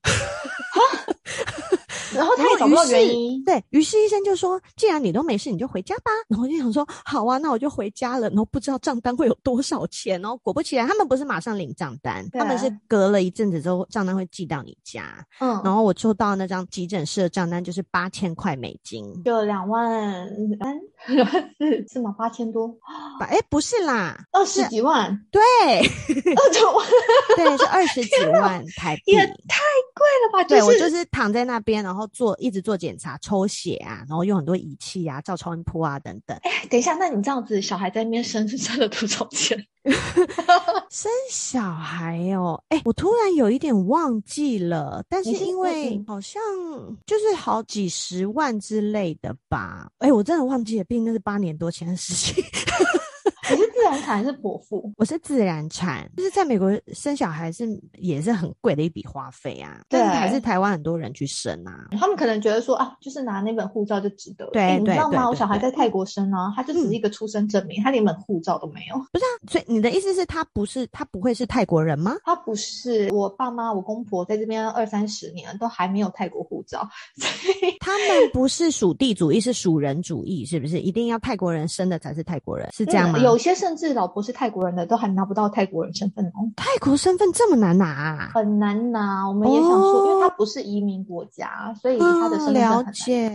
[2.13, 10.19] 然后他也找不到原因，对于是医生就说：“既然你都没事，你就回家吧。”然后我就想说：“好啊，那我就回家了。”然后不知道账单会有多少钱。
[10.21, 15.25] 然后果不其然，他们不是马上领账单，他们是隔了一阵子之后账单会寄到你家。
[15.39, 20.27] 嗯，然后我收到那张急诊室的账单就是八千块美金，就两万
[20.59, 20.79] 三
[21.57, 22.15] 是是吗？
[22.17, 22.73] 八千多？
[23.19, 25.19] 哎，不是啦，二十几万。
[25.31, 26.87] 对，二十万，
[27.35, 29.25] 对，是二十几万台币，也太
[29.93, 30.43] 贵了吧？
[30.45, 32.06] 对我就是躺在那边，然后。
[32.07, 36.37] 做一直做检查，抽血啊，然后用很多仪器啊，照超音波啊等等。
[36.43, 39.57] 哎，等一下，那你这样子，小孩在那边生是生了多少钱？
[40.89, 46.41] 生小孩哦，哎，我突然有一点忘记了，但是因为好像
[47.05, 49.89] 就是好几十万之类的吧。
[49.99, 52.43] 哎，我真的忘记了，毕竟那是八年多前的事情。
[53.77, 54.91] 自然产还是剖腹？
[54.97, 59.81] 我是自然产，就是在美国生小孩是也是很贵的一笔花费啊。
[59.87, 61.87] 对，还是台湾很多人去生啊。
[61.99, 64.49] 他们可能觉得说啊，就是拿那本护照就值得。
[64.51, 65.29] 对，你知道吗？
[65.29, 68.97] 我小孩在泰国生啊，他就只是一个出生证明，他连本护照都没有。
[69.11, 72.15] 不是啊，所以你的意思是，他不是他不会是泰国人吗？
[72.25, 77.29] 他不是，我爸妈我公婆在这边二三十年都还没有泰国护照， 所
[77.61, 80.79] 以他们不是属地主义，是属人主义，是不是？
[80.79, 83.19] 一定要泰国人生的才是泰国人，是这样吗？
[83.19, 83.37] 有。
[83.37, 86.47] 有些甚至老婆是泰国人的，都还拿不到泰国人身份哦。
[86.55, 88.29] 泰国身份这么难拿？
[88.33, 89.27] 很难拿。
[89.27, 93.29] 我们也想说，因为它不是移民国家，所以它的身份了解。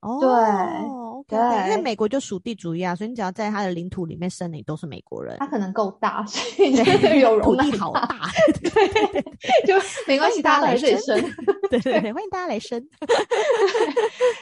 [0.00, 5.36] 哦，对对，因为美国就属地主义啊，所以你只要在他的领土里面生，你都是美国人。
[5.38, 8.08] 他可能够大，所以有容地好大，
[8.62, 9.22] 对，
[9.66, 9.74] 就
[10.06, 11.20] 没关系，大家来这里生。
[11.68, 12.82] 对对对，欢迎大家来生。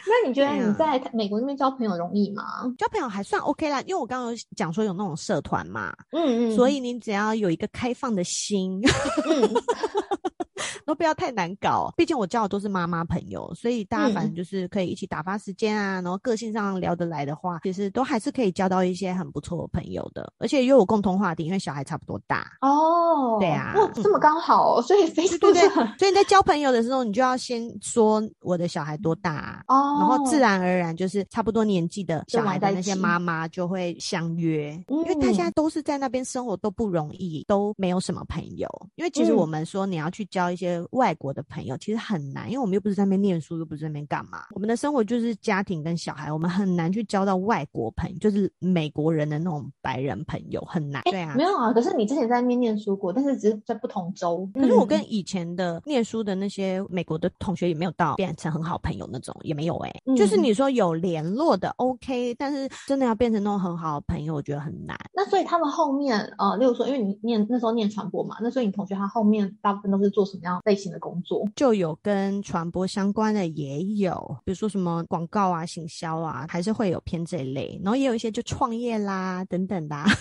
[0.06, 2.42] 那你觉得你在美国那边交朋友容易吗？
[2.78, 8.78] 交朋友还算 OK 啦，因为我刚刚讲说有那种社团嘛，嗯嗯，所以你只要有一个开放的心，
[10.84, 11.92] 都不要太难搞。
[11.96, 22.52] 毕竟我交的都是妈妈朋友，所以大家反正就是可以一起打发时间啊，然后个性上聊得来的话，其实都还是可以交到一些很不错的朋友的，而且又有共同话题，因为小孩差不多大。
[22.60, 38.68] 哦，对啊哇，这么刚好，所以对 Facebook 对是很所以你在交朋友的时候，你就要先说我的小孩多大、啊，哦，然后自然而然就是差不多年纪的小孩的那些妈妈就会相约，因为大嗯家都是在那边生活都不容易，都没有什么朋友。
[38.96, 44.44] 因为其实嗯我们说你要去交一些外国的朋友，其实很难，因为我们又不是在那边念书，又不是在那边干嘛。
[44.54, 51.02] 我们的生活就是家庭跟小孩，我们很难去交到外国朋友，就是美国人的那种白人朋友，很难。
[51.04, 51.42] 对啊没。
[51.42, 54.48] 有啊，可是你之前在那边念书过，但是只是在不同州。
[54.54, 64.96] 可是我嗯跟以前的念书的那些美国的同学也没有到变成很好朋友那种，也没有哎、就是嗯你说有联络的 OK，但是真的要变成那种很好的朋友，我觉得很难。
[65.14, 71.46] 那所以他们后面呃，例如说，因为你念那时候念传播嘛，那所以你同学他后面大部分都是做什么样类型的工作？
[71.54, 77.80] 就有跟传播相关的也有，比如说什么广告啊、行销啊，还是会有偏这一类。
[77.84, 80.04] 然后也有一些就创业啦等等的、啊。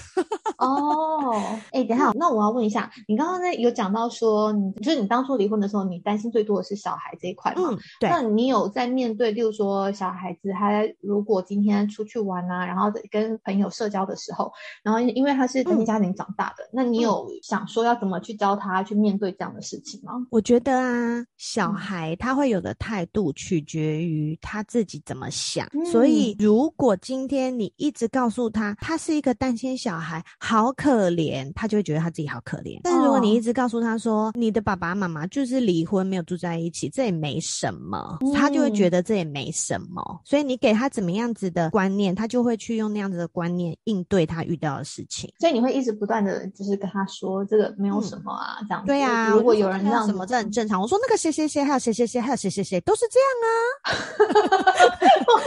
[0.57, 1.33] 哦，
[1.71, 7.69] 哎，等一下，那我要问一下，你刚刚呢有讲到说，你就是你当初离婚的时候，你担心最多的是小孩这一块嘛？
[7.71, 8.07] 嗯，对。
[8.09, 14.51] 那你有在面对，例如说小孩子他如果今天出去玩啊，然后跟朋友社交的时候，
[14.83, 20.13] 然后因为他是单亲嗯家庭长大的，那你有想说要怎么去教他去面对这样的事情吗？
[20.29, 25.67] 我觉得啊，小嗯孩他会有的态度取决于他自己怎么想。
[25.73, 32.79] 嗯所以，如果今天你一直告诉他他是一个单亲小孩，好可怜，他就会觉得他自己好可怜。
[32.83, 40.21] 但是如果你哦一直告诉他说，你的爸爸妈妈就是离婚，没有住在一起，这也没什么，他就会嗯觉得这也没什么。
[40.23, 45.31] 所以你给他怎么样子的观念，他就会去用那样子的观念应对他遇到的事情。
[45.39, 48.87] 所以你会一直不断的就是跟他说这个没有什么啊，这样子。
[48.87, 50.81] 对啊、如果有人这样那什么，子这很正常。
[50.81, 53.47] 我说那个谁谁谁，还有谁谁谁，还有谁谁谁，都是这样啊。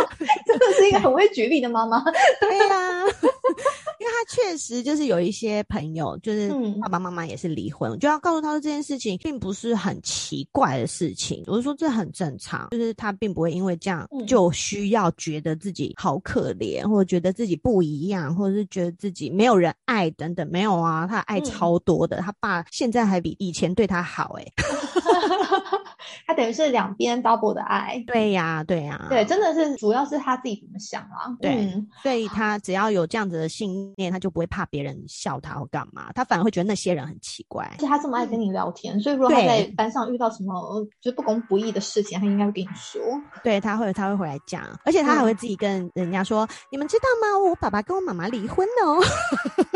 [0.58, 2.02] 真 的是一个很会举例的妈妈。
[2.40, 3.00] 对呀、
[3.98, 6.80] 因为他确实就是有一些朋友，就是嗯。
[6.80, 14.26] 爸爸妈妈也是离婚，我就要告诉他说这件事情并不是很奇怪的事情，我就说这很正常，就是他并不会因为这样嗯。
[14.26, 21.44] 就需要觉得自己好可怜，或者觉得自己不一样，或者是觉得自己没有人爱等等，没有啊，他爱嗯。
[21.44, 24.52] 超多的，他爸现在还比以前对他好、欸，
[26.26, 28.02] 他等于是两边 double 的爱。
[28.06, 31.32] 对呀、对呀、对，真的是主要是他自己怎么想啊。
[31.40, 37.78] 对嗯所以他只要有这样子的信念，他就不会怕别人笑他或干嘛，他反而会觉得那些人很奇怪而。
[37.78, 43.00] 且他这么爱跟你聊天，所以如果他在班上遇到什么呃就是不公不义的事情，他应该会跟你说。
[43.42, 47.38] 对，他会他会回来讲，而且他还嗯会自己跟人家说：“你们知道吗？
[47.38, 49.02] 我爸爸跟我妈妈离婚了哦。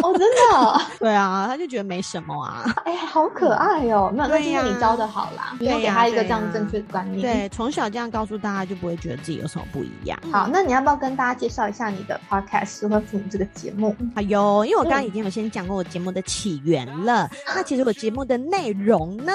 [0.03, 2.65] 哦，真的，” 对啊，他就觉得没什么啊。
[2.85, 4.13] 哎，好可爱哦。
[4.15, 7.23] 那对呀就是你教的好啦，你有对给他一个这样正确的观念。。
[7.23, 10.19] 对，从小这样告诉大家，就不会觉得自己有什么不一样。
[10.33, 13.95] 好，那你要不要跟大家介绍一下你的 podcast《失婚妇女》这个节目？
[14.15, 17.31] 好哟，因为我刚刚嗯已经有先讲过我节目的起源了。
[17.47, 19.33] 那其实我节目的内容呢，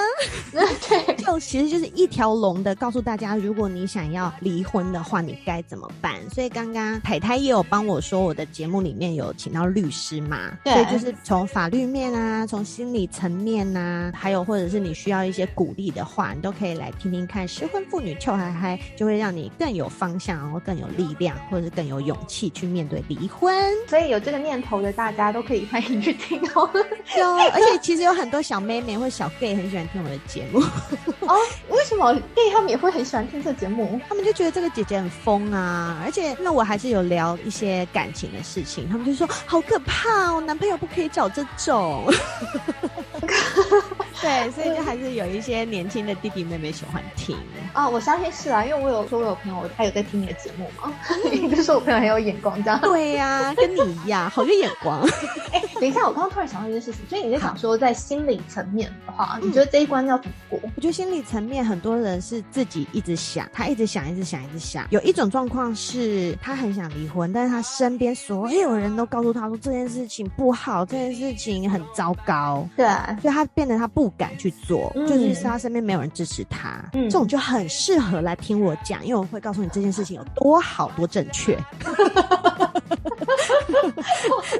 [0.52, 6.14] 对，就其实就是一条龙的告诉大家，如果你想要离婚的话，你该怎么办。
[6.30, 17.46] 所以刚刚太太也有帮我说，我的节目里面有请到律师嘛，对所以就是从法律面啊，从心理层面呐、还有或者是你需要一些鼓励的话，你都可以来听听看。
[17.46, 23.54] 失婚妇女臭嗨嗨，就会让你更有方向，然后更有力量，或者是更有勇气去面对离婚。
[23.88, 26.68] 所以有这个念头的大家都可以欢迎去听哦。
[27.16, 30.60] 有，而且其实有很多小妹妹或小 gay 很喜欢听我的节目。
[31.26, 31.36] 哦，
[31.68, 34.00] 为什么 gay 他们也会很喜欢听这节目？
[34.08, 42.04] 他们就觉得这个姐姐很疯啊，而且那我还是有聊一些感情的事情，他们就说好可怕哦，男朋友不可以找这种。
[44.20, 47.36] 对，所以就还是有一些年轻的弟弟妹妹喜欢听。
[47.72, 50.92] 啊，我相信是啊，因为我有说我有朋友他有在听你的节目嘛，
[51.54, 52.80] 就是我朋友很有眼光这样。
[52.80, 55.00] 对呀、跟你一样，好有眼光。
[55.50, 60.60] 哎，等一下，我刚刚突然想到一件事情，所以你在想说，在心理层面的话，你觉得这一关要怎么过？
[60.76, 64.86] 我觉得心理层面，很多人是自己一直想，他一直想，一直想，一直想。
[64.90, 72.68] 有一种状况是他很想离婚，但是他身边所有人都告诉他说这件事情不好，这件事情很糟糕。
[72.76, 72.86] 对，
[73.20, 81.58] 所以他变得他不敢去做，嗯就是他身边没有人支持他，嗯这种就很适合来听我讲，因为我会告诉你这件事情有多好多正确。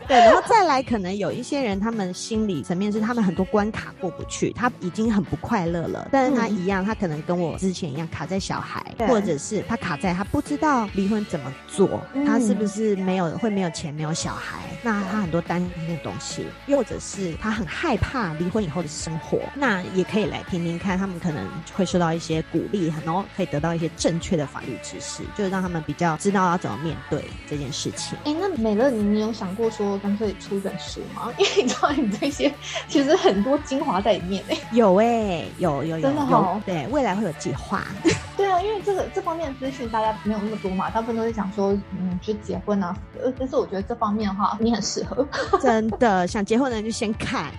[0.06, 28.16] 对，然后再来，可能有一些人，他们心理层面是他们很多关卡过不去，他已经很不快乐了，但是他嗯一样，他可能跟我之前一样卡在小孩，或者是他卡在他不知道离婚怎么做，嗯他是不是没有会没有钱没有小孩，那他很多担心的东西，又或者是他很害怕离婚以后的生活，那也可以来听听看，他们可能会受到一些鼓励，然后可以得到一些正确的法律知识，就是让他们比较知道要怎么面对这件事情。
[28.24, 31.32] 哎，那美乐，你你有想过说干脆出一本书吗？
[31.38, 32.52] 因为你知道你这些
[32.88, 34.56] 其实很多精华在里面哎。
[34.72, 36.60] 有哎，有有有，真的好。
[36.66, 37.82] 对，未来会有计划。
[38.36, 42.96] 对啊，因为这个这方面的资讯大家没有那么多嘛，大部分都是想说，嗯，就结婚啊。
[43.22, 45.26] 呃，但是我觉得这方面的话，你很适合。
[45.60, 47.52] 真的，想结婚的人就先看。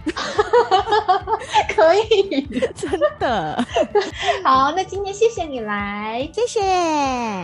[1.76, 3.66] 可以，真的。
[4.44, 6.62] 好，那今天谢谢你来，谢谢，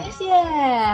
[0.10, 0.32] 谢谢，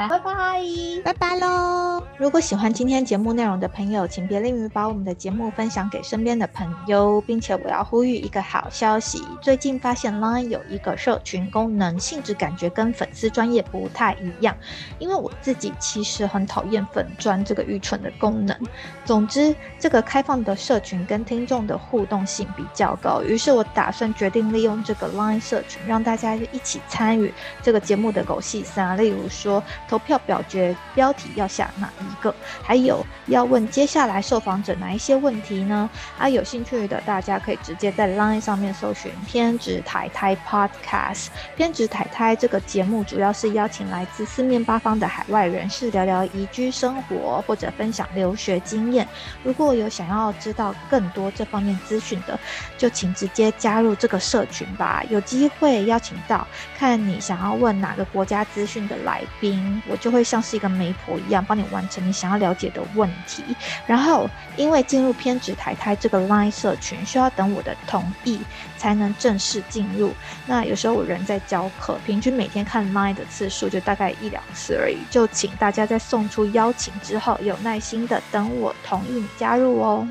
[0.09, 0.61] 拜拜，
[1.03, 2.01] 拜拜喽。
[2.17, 14.55] 如果喜欢今天节目内容的朋友，请别吝于把我们的节目分享给身边的朋友，并且我要呼吁一个好消息，最近发现 Line 有一个社群功能，性质感觉跟粉丝专业不太一样，
[14.97, 18.57] 因为我自己其实很讨厌粉专这个愚蠢的功能。
[19.05, 35.89] 总之，这个开放的社群跟听众的互动性比较高，于是我打算决定利用这个 Line 社群，让大家一起参与这个节目的狗戏三，例如说投票表决标题要下哪一个，还有要问接下来受访者哪一些问题呢？
[36.17, 49.07] 啊，有兴趣的大家可以直接在 Line 上面搜寻偏执台台 Podcast，偏执台台这个节目主要是邀请来自四面八方的海外人士聊聊移居生活或者分享留学经验。
[49.43, 52.39] 如果有想要知道更多这方面资讯的，
[52.77, 55.03] 就请直接加入这个社群吧。
[55.09, 56.47] 有机会邀请到
[56.77, 63.43] 看你想要问哪个国家资讯的来宾，我就会像是一个媒婆一样，帮你完成你想要了解的问题。
[63.87, 68.39] 然后，因为进入偏执台台这个 Line 社群需要等我的同意
[68.77, 70.13] 才能正式进入。
[70.45, 74.99] 那有时候我人在教课，平均每天看 Line 的次数就大概一两次而已。
[75.09, 80.07] 就请大家在送出邀请之后，有耐心的等我同意你加入哦。